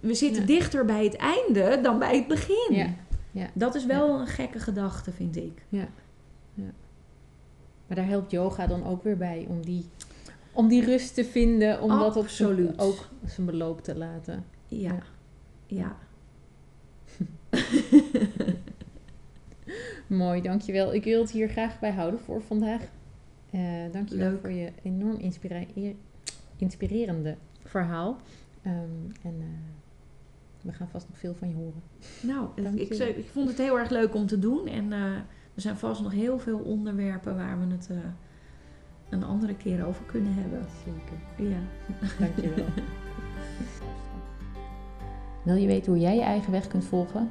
[0.01, 2.69] We zitten dichter bij het einde dan bij het begin.
[2.71, 2.95] Ja.
[3.31, 3.51] Ja.
[3.55, 5.63] Dat is wel een gekke gedachte, vind ik.
[5.69, 5.89] Ja.
[6.55, 6.71] ja.
[7.87, 9.85] Maar daar helpt yoga dan ook weer bij om die,
[10.53, 12.27] om die rust te vinden, om dat op
[12.77, 14.45] ook zijn beloop te laten.
[14.67, 14.99] Ja.
[15.67, 15.97] Ja.
[20.07, 20.95] Mooi, dankjewel.
[20.95, 22.83] Ik wil het hier graag bij houden voor vandaag.
[23.55, 24.41] Uh, dankjewel Leuk.
[24.41, 25.33] voor je enorm
[26.57, 28.17] inspirerende verhaal.
[28.67, 29.45] Um, en uh,
[30.61, 31.83] we gaan vast nog veel van je horen.
[32.23, 34.67] Nou, ik, ik, ik, vond het heel erg leuk om te doen.
[34.67, 35.15] En uh,
[35.55, 37.99] er zijn vast nog heel veel onderwerpen waar we het uh,
[39.09, 40.67] een andere keer over kunnen hebben.
[40.85, 41.49] Zeker.
[41.51, 41.61] Ja.
[42.19, 42.67] Dankjewel.
[45.45, 47.31] Wil je weten hoe jij je eigen weg kunt volgen?